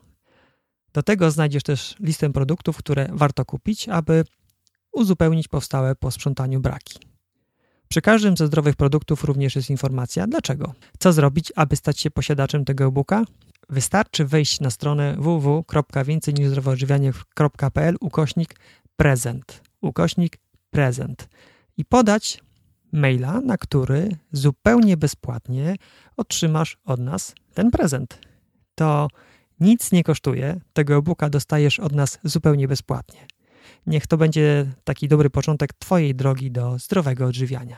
[0.92, 4.24] Do tego znajdziesz też listę produktów, które warto kupić, aby
[4.92, 6.98] uzupełnić powstałe po sprzątaniu braki.
[7.88, 10.74] Przy każdym ze zdrowych produktów również jest informacja dlaczego.
[10.98, 13.24] Co zrobić, aby stać się posiadaczem tego e-booka?
[13.68, 18.56] Wystarczy wejść na stronę www.więcejniżzdrowoodżywianie.pl ukośnik
[18.96, 20.38] prezent, ukośnik
[20.70, 21.28] prezent
[21.76, 22.42] i podać
[22.92, 25.76] maila, na który zupełnie bezpłatnie
[26.16, 28.18] otrzymasz od nas ten prezent.
[28.74, 29.08] To
[29.60, 33.26] nic nie kosztuje, tego e-booka dostajesz od nas zupełnie bezpłatnie.
[33.86, 37.76] Niech to będzie taki dobry początek Twojej drogi do zdrowego odżywiania.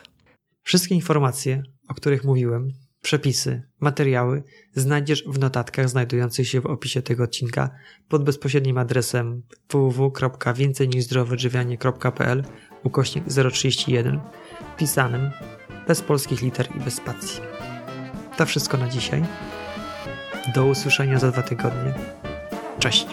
[0.63, 2.73] Wszystkie informacje, o których mówiłem,
[3.03, 4.43] przepisy, materiały
[4.75, 7.71] znajdziesz w notatkach znajdujących się w opisie tego odcinka
[8.09, 12.45] pod bezpośrednim adresem www.więcejniżzdrowoodżywianie.pl
[12.85, 14.21] ukośnik 031
[14.77, 15.31] pisanym
[15.89, 17.41] bez polskich liter i bez spacji.
[18.37, 19.23] To wszystko na dzisiaj.
[20.55, 21.95] Do usłyszenia za dwa tygodnie.
[22.79, 23.07] Cześć.